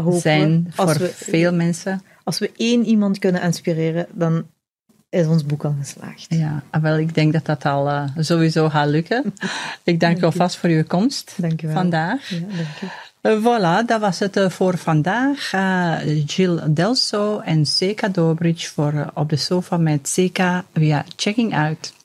zijn 0.09 0.67
voor 0.69 0.97
we, 0.97 1.11
veel 1.13 1.53
mensen. 1.53 2.01
Als 2.23 2.39
we 2.39 2.51
één 2.55 2.85
iemand 2.85 3.19
kunnen 3.19 3.41
inspireren, 3.41 4.07
dan 4.11 4.45
is 5.09 5.27
ons 5.27 5.45
boek 5.45 5.63
al 5.65 5.75
geslaagd. 5.79 6.25
Ja, 6.29 6.63
wel, 6.81 6.97
ik 6.97 7.13
denk 7.13 7.33
dat 7.33 7.45
dat 7.45 7.65
al 7.65 7.87
uh, 7.87 8.03
sowieso 8.17 8.69
gaat 8.69 8.87
lukken. 8.87 9.33
ik 9.83 9.99
dank, 9.99 10.17
je 10.17 10.25
alvast 10.25 10.57
voor 10.57 10.69
uw 10.69 10.83
komst 10.83 11.33
dank 11.37 11.61
je 11.61 11.67
wel. 11.67 11.75
vandaag. 11.75 12.29
Ja, 12.29 12.39
dank 12.39 12.77
je. 12.79 12.87
Uh, 13.23 13.41
voilà, 13.41 13.85
dat 13.85 13.99
was 13.99 14.19
het 14.19 14.37
uh, 14.37 14.49
voor 14.49 14.77
vandaag. 14.77 15.53
Uh, 15.53 16.25
Jill 16.25 16.59
Delso 16.69 17.39
en 17.39 17.65
Seka 17.65 18.07
Dobridge 18.07 18.69
voor 18.69 19.11
Op 19.13 19.29
de 19.29 19.35
Sofa 19.35 19.77
met 19.77 20.07
Seka 20.07 20.65
via 20.73 21.05
Checking 21.15 21.55
Out. 21.55 22.02